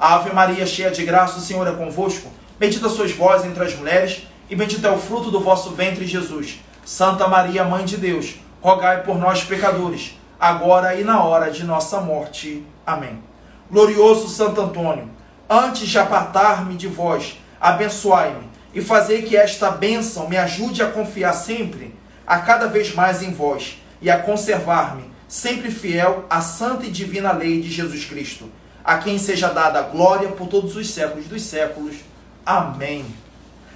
Ave 0.00 0.32
Maria, 0.32 0.64
cheia 0.64 0.90
de 0.90 1.04
graça, 1.04 1.36
o 1.36 1.42
Senhor 1.42 1.68
é 1.68 1.72
convosco. 1.72 2.32
Bendita 2.58 2.88
sois 2.88 3.12
vós 3.12 3.44
entre 3.44 3.62
as 3.62 3.74
mulheres, 3.74 4.26
e 4.48 4.56
bendito 4.56 4.86
é 4.86 4.90
o 4.90 4.96
fruto 4.96 5.30
do 5.30 5.40
vosso 5.40 5.72
ventre, 5.72 6.06
Jesus. 6.06 6.58
Santa 6.86 7.28
Maria, 7.28 7.64
Mãe 7.64 7.84
de 7.84 7.98
Deus, 7.98 8.36
rogai 8.62 9.02
por 9.02 9.18
nós, 9.18 9.44
pecadores, 9.44 10.18
agora 10.40 10.94
e 10.94 11.04
na 11.04 11.22
hora 11.22 11.50
de 11.50 11.64
nossa 11.64 12.00
morte. 12.00 12.64
Amém. 12.86 13.22
Glorioso 13.70 14.26
Santo 14.26 14.62
Antônio, 14.62 15.10
antes 15.50 15.86
de 15.86 15.98
apartar-me 15.98 16.76
de 16.76 16.88
vós, 16.88 17.38
abençoai-me 17.60 18.48
e 18.72 18.80
fazei 18.80 19.20
que 19.20 19.36
esta 19.36 19.70
bênção 19.70 20.30
me 20.30 20.38
ajude 20.38 20.82
a 20.82 20.90
confiar 20.90 21.34
sempre, 21.34 21.94
a 22.26 22.38
cada 22.38 22.68
vez 22.68 22.94
mais 22.94 23.22
em 23.22 23.34
vós 23.34 23.83
e 24.00 24.10
a 24.10 24.18
conservar-me 24.18 25.04
sempre 25.28 25.70
fiel 25.70 26.24
à 26.30 26.40
santa 26.40 26.86
e 26.86 26.90
divina 26.90 27.32
lei 27.32 27.60
de 27.60 27.70
Jesus 27.70 28.04
Cristo, 28.04 28.48
a 28.84 28.98
quem 28.98 29.18
seja 29.18 29.48
dada 29.48 29.78
a 29.78 29.82
glória 29.82 30.28
por 30.28 30.48
todos 30.48 30.76
os 30.76 30.90
séculos 30.90 31.26
dos 31.26 31.42
séculos. 31.42 31.96
Amém. 32.44 33.04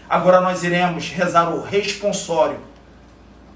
Agora 0.08 0.40
nós 0.40 0.62
iremos 0.62 1.10
rezar 1.10 1.54
o 1.54 1.62
responsório 1.62 2.60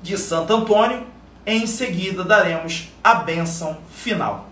de 0.02 0.18
Santo 0.18 0.52
Antônio. 0.52 1.06
Em 1.46 1.66
seguida 1.66 2.24
daremos 2.24 2.88
a 3.02 3.14
bênção 3.14 3.78
final. 3.90 4.51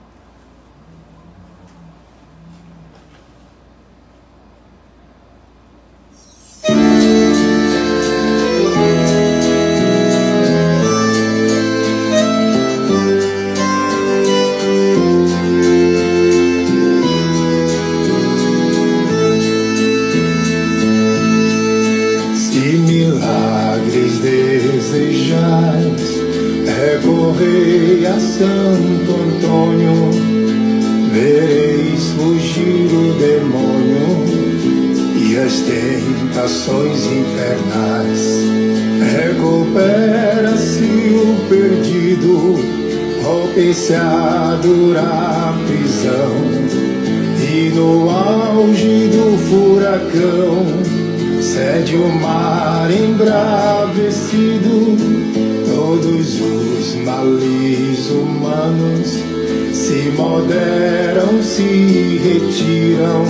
Se 61.61 62.19
retiram. 62.25 63.25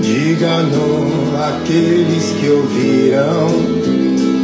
Diga-no 0.00 1.36
aqueles 1.36 2.32
que 2.40 2.48
ouviram 2.48 3.48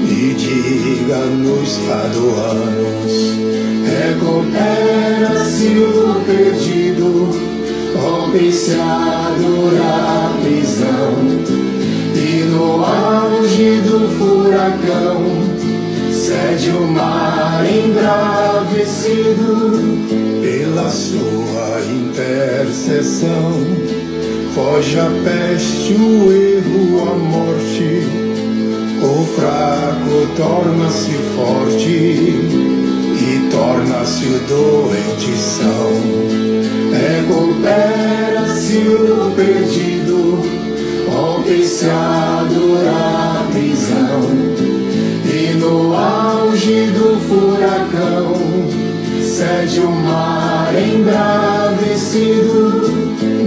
e 0.07 0.35
diga-nos 0.35 1.79
paduanos. 1.89 3.12
Recupera-se 3.89 5.68
o 5.79 6.20
perdido, 6.27 7.31
rompe-se 7.97 8.75
a 8.75 9.33
prisão 10.43 11.14
e 12.14 12.45
no 12.45 12.85
auge 12.85 13.81
do 13.81 13.99
furacão 14.18 15.22
Cede 16.12 16.70
o 16.70 16.87
mar 16.87 17.64
embravecido 17.64 19.25
pela 20.75 20.91
sua 20.91 21.81
intercessão. 21.89 23.53
Foge 24.55 24.99
a 24.99 25.09
peste, 25.22 25.95
o 25.95 26.33
erro, 26.33 27.11
a 27.11 27.14
morte. 27.14 28.03
O 29.01 29.25
fraco 29.37 30.27
torna-se 30.37 31.12
forte 31.37 31.89
e 31.89 33.49
torna-se 33.53 34.25
o 34.25 34.41
doente 34.49 35.37
são. 35.37 35.93
Recupera-se 36.93 38.79
o 38.79 39.31
perdido, 39.37 40.43
rompe-se 41.09 41.87
a 41.87 42.47
dura 42.49 43.47
prisão 43.53 44.64
no 45.64 45.95
auge 45.95 46.87
do 46.89 47.18
furacão, 47.27 48.14
cede 49.35 49.80
o 49.80 49.91
mar 49.91 50.72
embravecido. 50.76 52.55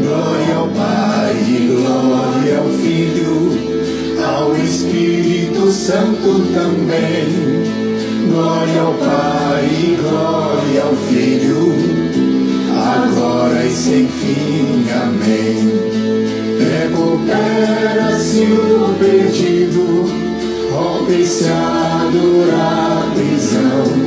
Glória 0.03 0.55
ao 0.55 0.67
Pai, 0.67 1.33
glória 1.65 2.57
ao 2.57 2.67
Filho, 2.67 3.57
ao 4.21 4.53
Espírito 4.57 5.71
Santo 5.71 6.43
também. 6.53 7.63
Glória 8.29 8.81
ao 8.81 8.93
Pai, 8.95 9.97
glória 10.01 10.83
ao 10.83 10.93
Filho, 11.07 11.73
agora 12.75 13.65
e 13.65 13.71
sem 13.71 14.07
fim. 14.09 14.85
Amém. 14.91 15.71
Recupera-se 16.59 18.41
o 18.41 18.93
perdido 18.99 19.88
rompe-se 20.71 21.45
a 21.45 22.09
dura 22.11 23.09
prisão 23.13 23.85
e 24.03 24.07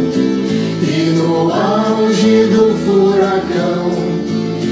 no 1.41 1.51
auge 1.53 2.45
do 2.49 2.75
furacão. 2.85 3.91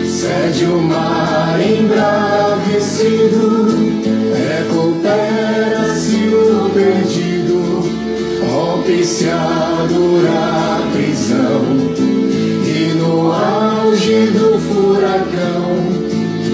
Cede 0.07 0.67
o 0.67 0.81
mar 0.83 1.59
embravecido 1.61 3.43
recupera-se 4.37 6.17
o 6.29 6.69
perdido 6.71 7.59
rompe-se 8.51 9.31
a 9.31 9.87
dura 9.89 10.83
prisão. 10.93 11.63
E 12.67 12.93
no 12.95 13.33
auge 13.33 14.27
do 14.27 14.59
furacão 14.59 15.69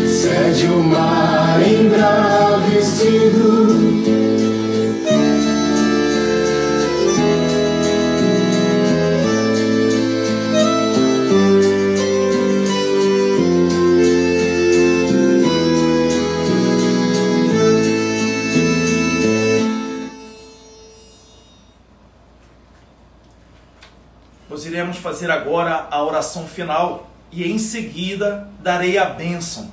cede 0.06 0.66
o 0.66 0.82
mar 0.82 1.60
embravecido 1.60 3.14
fazer 25.24 25.30
agora 25.30 25.88
a 25.90 26.02
oração 26.02 26.46
final 26.46 27.08
e 27.32 27.50
em 27.50 27.58
seguida 27.58 28.46
darei 28.60 28.98
a 28.98 29.06
bênção. 29.06 29.72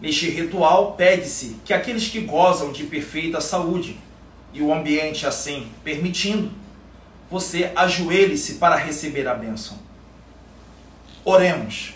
Neste 0.00 0.30
ritual, 0.30 0.92
pede-se 0.92 1.56
que 1.64 1.74
aqueles 1.74 2.08
que 2.08 2.20
gozam 2.20 2.72
de 2.72 2.84
perfeita 2.84 3.40
saúde 3.40 3.98
e 4.54 4.62
o 4.62 4.72
ambiente 4.72 5.26
assim 5.26 5.68
permitindo, 5.82 6.50
você 7.30 7.72
ajoelhe-se 7.76 8.54
para 8.54 8.76
receber 8.76 9.28
a 9.28 9.34
bênção. 9.34 9.78
Oremos. 11.24 11.94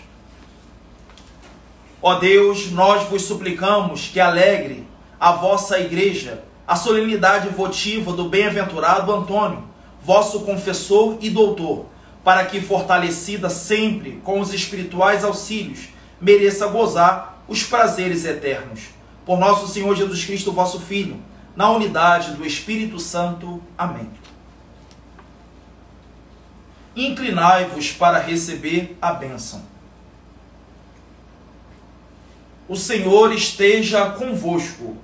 Ó 2.01 2.15
Deus, 2.15 2.71
nós 2.71 3.09
vos 3.09 3.23
suplicamos 3.23 4.09
que 4.13 4.19
alegre 4.19 4.85
a 5.19 5.31
vossa 5.31 5.79
igreja 5.79 6.43
a 6.67 6.75
solenidade 6.75 7.49
votiva 7.49 8.13
do 8.13 8.29
bem-aventurado 8.29 9.11
Antônio, 9.11 9.63
vosso 10.03 10.41
confessor 10.41 11.17
e 11.19 11.31
doutor 11.31 11.87
para 12.29 12.45
que, 12.45 12.61
fortalecida 12.61 13.49
sempre 13.49 14.21
com 14.23 14.39
os 14.39 14.53
espirituais 14.53 15.23
auxílios, 15.23 15.89
mereça 16.21 16.67
gozar 16.67 17.43
os 17.47 17.63
prazeres 17.63 18.23
eternos. 18.23 18.81
Por 19.25 19.39
nosso 19.39 19.67
Senhor 19.67 19.95
Jesus 19.95 20.23
Cristo, 20.23 20.51
vosso 20.51 20.79
Filho, 20.79 21.19
na 21.55 21.71
unidade 21.71 22.33
do 22.33 22.45
Espírito 22.45 22.99
Santo. 22.99 23.59
Amém. 23.75 24.07
inclinai-vos 26.95 27.93
para 27.93 28.19
receber 28.19 28.95
a 29.01 29.11
bênção. 29.11 29.63
O 32.67 32.75
Senhor 32.75 33.33
esteja 33.33 34.07
convosco, 34.11 34.95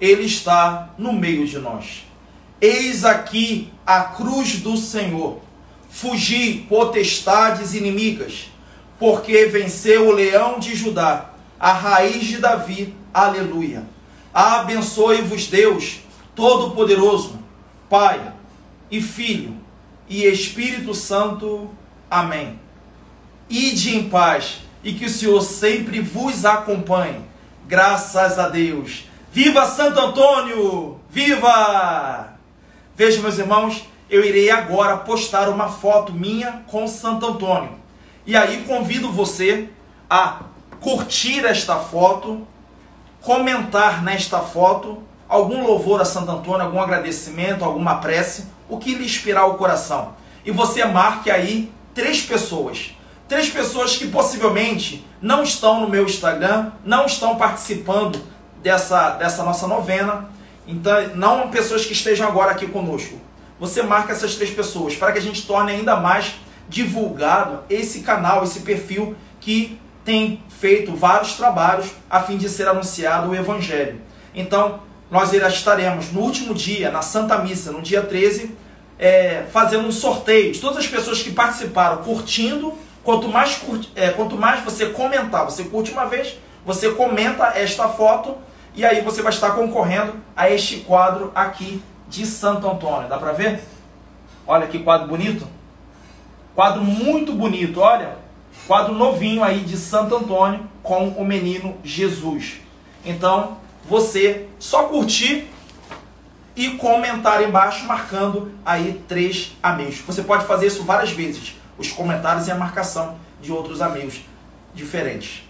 Ele 0.00 0.24
está 0.24 0.92
no 0.98 1.12
meio 1.12 1.46
de 1.46 1.60
nós. 1.60 2.04
Eis 2.60 3.04
aqui 3.04 3.72
a 3.86 4.00
cruz 4.00 4.58
do 4.58 4.76
Senhor. 4.76 5.44
Fugi, 5.94 6.66
potestades 6.68 7.72
inimigas, 7.72 8.50
porque 8.98 9.46
venceu 9.46 10.08
o 10.08 10.12
leão 10.12 10.58
de 10.58 10.74
Judá, 10.74 11.30
a 11.58 11.72
raiz 11.72 12.24
de 12.24 12.38
Davi. 12.38 12.92
Aleluia. 13.14 13.84
Abençoe-vos, 14.34 15.46
Deus 15.46 16.00
Todo-Poderoso, 16.34 17.38
Pai 17.88 18.32
e 18.90 19.00
Filho 19.00 19.56
e 20.08 20.24
Espírito 20.24 20.92
Santo. 20.94 21.70
Amém. 22.10 22.58
Ide 23.48 23.96
em 23.96 24.08
paz 24.08 24.62
e 24.82 24.94
que 24.94 25.04
o 25.04 25.10
Senhor 25.10 25.40
sempre 25.42 26.00
vos 26.00 26.44
acompanhe. 26.44 27.20
Graças 27.68 28.36
a 28.36 28.48
Deus. 28.48 29.04
Viva 29.30 29.64
Santo 29.64 30.00
Antônio! 30.00 30.98
Viva! 31.08 32.34
Veja, 32.96 33.22
meus 33.22 33.38
irmãos, 33.38 33.84
eu 34.14 34.24
irei 34.24 34.48
agora 34.48 34.98
postar 34.98 35.48
uma 35.48 35.68
foto 35.68 36.12
minha 36.12 36.62
com 36.68 36.86
Santo 36.86 37.26
Antônio. 37.26 37.72
E 38.24 38.36
aí 38.36 38.64
convido 38.64 39.10
você 39.10 39.68
a 40.08 40.42
curtir 40.80 41.44
esta 41.44 41.76
foto, 41.76 42.46
comentar 43.20 44.04
nesta 44.04 44.38
foto 44.38 45.02
algum 45.28 45.66
louvor 45.66 46.00
a 46.00 46.04
Santo 46.04 46.30
Antônio, 46.30 46.64
algum 46.64 46.80
agradecimento, 46.80 47.64
alguma 47.64 47.96
prece, 47.96 48.46
o 48.68 48.78
que 48.78 48.94
lhe 48.94 49.04
inspirar 49.04 49.46
o 49.46 49.54
coração. 49.54 50.14
E 50.44 50.52
você 50.52 50.84
marque 50.84 51.28
aí 51.28 51.72
três 51.92 52.22
pessoas. 52.22 52.94
Três 53.26 53.50
pessoas 53.50 53.96
que 53.96 54.06
possivelmente 54.06 55.04
não 55.20 55.42
estão 55.42 55.80
no 55.80 55.88
meu 55.88 56.04
Instagram, 56.04 56.70
não 56.84 57.06
estão 57.06 57.34
participando 57.34 58.20
dessa, 58.62 59.10
dessa 59.10 59.42
nossa 59.42 59.66
novena. 59.66 60.28
Então, 60.68 61.08
não 61.16 61.50
pessoas 61.50 61.84
que 61.84 61.94
estejam 61.94 62.28
agora 62.28 62.52
aqui 62.52 62.68
conosco. 62.68 63.18
Você 63.58 63.82
marca 63.82 64.12
essas 64.12 64.34
três 64.34 64.50
pessoas 64.50 64.96
para 64.96 65.12
que 65.12 65.18
a 65.18 65.22
gente 65.22 65.46
torne 65.46 65.72
ainda 65.72 65.96
mais 65.96 66.34
divulgado 66.68 67.60
esse 67.70 68.00
canal, 68.00 68.42
esse 68.42 68.60
perfil 68.60 69.14
que 69.40 69.78
tem 70.04 70.42
feito 70.48 70.94
vários 70.94 71.34
trabalhos 71.34 71.90
a 72.10 72.20
fim 72.20 72.36
de 72.36 72.48
ser 72.48 72.68
anunciado 72.68 73.30
o 73.30 73.34
Evangelho. 73.34 74.00
Então, 74.34 74.80
nós 75.10 75.32
estaremos 75.32 76.12
no 76.12 76.20
último 76.20 76.54
dia, 76.54 76.90
na 76.90 77.00
Santa 77.00 77.38
Missa, 77.38 77.70
no 77.70 77.80
dia 77.80 78.02
13, 78.02 78.54
é, 78.98 79.44
fazendo 79.52 79.86
um 79.86 79.92
sorteio 79.92 80.52
de 80.52 80.60
todas 80.60 80.78
as 80.78 80.86
pessoas 80.86 81.22
que 81.22 81.30
participaram, 81.30 81.98
curtindo. 81.98 82.74
Quanto 83.02 83.28
mais, 83.28 83.60
é, 83.94 84.10
quanto 84.10 84.36
mais 84.36 84.64
você 84.64 84.86
comentar, 84.86 85.44
você 85.44 85.64
curte 85.64 85.92
uma 85.92 86.06
vez, 86.06 86.38
você 86.64 86.90
comenta 86.90 87.52
esta 87.54 87.86
foto 87.88 88.36
e 88.74 88.84
aí 88.84 89.02
você 89.02 89.22
vai 89.22 89.30
estar 89.30 89.50
concorrendo 89.50 90.14
a 90.34 90.50
este 90.50 90.78
quadro 90.78 91.30
aqui 91.34 91.82
de 92.08 92.26
Santo 92.26 92.68
Antônio. 92.68 93.08
Dá 93.08 93.18
para 93.18 93.32
ver? 93.32 93.62
Olha 94.46 94.66
que 94.66 94.78
quadro 94.78 95.08
bonito. 95.08 95.46
Quadro 96.54 96.82
muito 96.82 97.32
bonito, 97.32 97.80
olha. 97.80 98.16
Quadro 98.66 98.94
novinho 98.94 99.42
aí 99.42 99.60
de 99.60 99.76
Santo 99.76 100.16
Antônio 100.16 100.68
com 100.82 101.08
o 101.08 101.24
menino 101.24 101.76
Jesus. 101.82 102.60
Então, 103.04 103.58
você 103.88 104.46
só 104.58 104.84
curtir 104.84 105.48
e 106.56 106.70
comentar 106.70 107.42
embaixo 107.42 107.84
marcando 107.86 108.52
aí 108.64 109.02
três 109.08 109.56
amigos. 109.62 109.98
Você 110.06 110.22
pode 110.22 110.46
fazer 110.46 110.66
isso 110.66 110.84
várias 110.84 111.10
vezes, 111.10 111.56
os 111.76 111.90
comentários 111.90 112.46
e 112.46 112.50
a 112.50 112.54
marcação 112.54 113.16
de 113.42 113.50
outros 113.52 113.82
amigos 113.82 114.20
diferentes. 114.74 115.42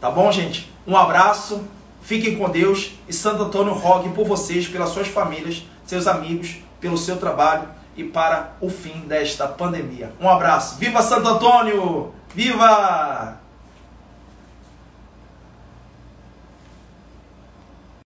Tá 0.00 0.10
bom, 0.10 0.30
gente? 0.30 0.70
Um 0.86 0.96
abraço, 0.96 1.62
fiquem 2.00 2.36
com 2.36 2.48
Deus 2.48 2.92
e 3.08 3.12
Santo 3.12 3.42
Antônio 3.42 3.72
rogue 3.72 4.10
por 4.10 4.26
vocês, 4.26 4.66
pelas 4.68 4.90
suas 4.90 5.08
famílias, 5.08 5.64
seus 5.92 6.06
amigos, 6.06 6.56
pelo 6.80 6.96
seu 6.96 7.18
trabalho 7.18 7.68
e 7.94 8.02
para 8.02 8.52
o 8.62 8.70
fim 8.70 9.00
desta 9.00 9.46
pandemia. 9.46 10.10
Um 10.18 10.26
abraço. 10.26 10.78
Viva 10.78 11.02
Santo 11.02 11.28
Antônio! 11.28 12.14
Viva! 12.34 13.41